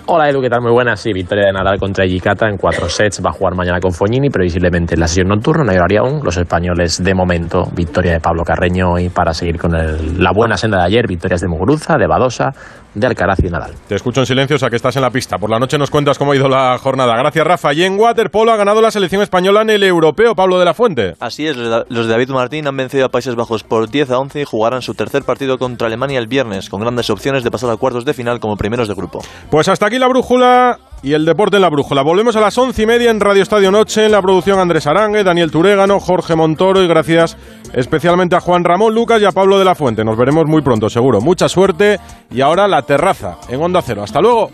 Hola 0.10 0.30
Edu, 0.30 0.42
¿qué 0.42 0.50
tal? 0.50 0.62
Muy 0.62 0.72
buenas. 0.72 1.02
Sí, 1.02 1.12
victoria 1.12 1.48
de 1.48 1.52
Nadal 1.52 1.80
contra 1.80 2.06
Yikata 2.06 2.48
en 2.48 2.56
cuatro 2.56 2.88
sets. 2.88 3.22
Va 3.24 3.30
a 3.32 3.34
jugar 3.34 3.56
mañana 3.56 3.82
con 3.82 3.92
Fognini, 3.92 4.30
previsiblemente 4.30 4.94
en 4.94 5.02
la 5.02 5.08
sesión 5.08 5.28
nocturna. 5.28 5.66
No 5.66 5.72
hay 5.72 5.78
horario 5.78 6.02
aún. 6.06 6.22
Los 6.24 6.38
españoles, 6.38 7.04
de 7.04 7.14
momento, 7.14 7.66
victoria 7.76 8.14
de 8.14 8.20
Pablo 8.22 8.44
Carreño 8.46 8.98
y 9.00 9.10
para 9.10 9.34
seguir 9.34 9.58
con 9.60 9.76
el- 9.76 10.24
la 10.24 10.32
buena 10.34 10.56
senda 10.56 10.78
de 10.78 10.86
ayer, 10.86 11.08
victorias 11.08 11.42
de 11.42 11.50
Muguruza, 11.50 11.98
de 11.98 12.08
Badosa, 12.08 12.52
de 12.96 13.06
Alcaraz 13.06 13.40
y 13.44 13.50
Nadal. 13.50 13.72
Te 13.90 13.96
escucho 13.96 14.22
en 14.22 14.26
silencio, 14.26 14.56
o 14.56 14.60
sea 14.60 14.70
que 14.70 14.78
estás 14.78 14.96
en 14.96 15.02
la 15.02 15.12
pista. 15.12 15.38
Por 15.38 15.50
la 15.50 15.60
noche 15.60 15.78
nos 15.78 15.92
cuentas 15.92 16.18
cómo 16.18 16.32
ha 16.32 16.36
ido 16.38 16.48
la 16.48 16.78
jornada. 16.78 17.14
Gracias, 17.18 17.46
Rafa. 17.46 17.74
Y 17.74 17.84
en 17.84 18.00
waterpolo 18.00 18.54
ha 18.54 18.56
ganado 18.56 18.82
la 18.82 18.92
selección 18.92 19.22
española 19.22 19.62
en 19.62 19.72
el 19.72 19.84
europeo, 19.84 20.36
Pablo 20.36 20.58
de 20.58 20.64
la 20.66 20.74
Fuente. 20.74 21.16
Así 21.20 21.46
es, 21.48 21.58
los 21.58 21.86
de- 22.08 22.08
David 22.08 22.30
Martín 22.30 22.66
han 22.66 22.78
vencido 22.78 23.06
a 23.06 23.10
Países 23.10 23.36
Bajos 23.36 23.64
por 23.66 23.90
10 23.90 24.10
a 24.10 24.20
11 24.20 24.40
y 24.40 24.46
jugarán 24.46 24.82
su 24.82 24.94
tercer 24.94 25.24
partido 25.24 25.58
contra 25.58 25.88
Alemania 25.88 26.18
el 26.18 26.28
viernes, 26.28 26.70
con 26.70 26.80
grandes 26.80 27.10
opciones 27.10 27.44
de 27.44 27.52
pasar 27.52 27.70
a 27.72 27.76
cuartos 27.76 28.06
de 28.06 28.14
final 28.14 28.40
como 28.40 28.56
primeros 28.56 28.88
de 28.88 28.94
grupo. 28.96 29.20
Pues 29.52 29.68
hasta 29.68 29.90
la 30.00 30.08
brújula 30.08 30.80
y 31.02 31.14
el 31.14 31.26
deporte 31.26 31.58
en 31.58 31.62
la 31.62 31.70
brújula. 31.70 32.02
Volvemos 32.02 32.36
a 32.36 32.42
las 32.42 32.58
once 32.58 32.84
y 32.84 32.86
media 32.86 33.12
en 33.12 33.20
Radio 33.20 33.44
Estadio 33.44 33.72
Noche, 33.72 34.06
en 34.06 34.12
la 34.12 34.22
producción 34.22 34.60
Andrés 34.60 34.88
Arangue, 34.88 35.24
Daniel 35.24 35.52
Turégano, 35.52 36.00
Jorge 36.00 36.36
Montoro 36.36 36.82
y 36.84 36.88
gracias 36.88 37.38
especialmente 37.74 38.36
a 38.36 38.40
Juan 38.40 38.64
Ramón 38.64 38.94
Lucas 38.94 39.22
y 39.22 39.26
a 39.26 39.32
Pablo 39.32 39.60
de 39.60 39.66
la 39.66 39.76
Fuente. 39.76 40.04
Nos 40.04 40.18
veremos 40.18 40.46
muy 40.48 40.62
pronto, 40.62 40.90
seguro. 40.90 41.22
Mucha 41.22 41.50
suerte 41.50 42.00
y 42.32 42.42
ahora 42.42 42.68
la 42.68 42.82
terraza 42.82 43.38
en 43.50 43.62
Onda 43.62 43.82
Cero. 43.82 44.04
Hasta 44.04 44.22
luego. 44.22 44.50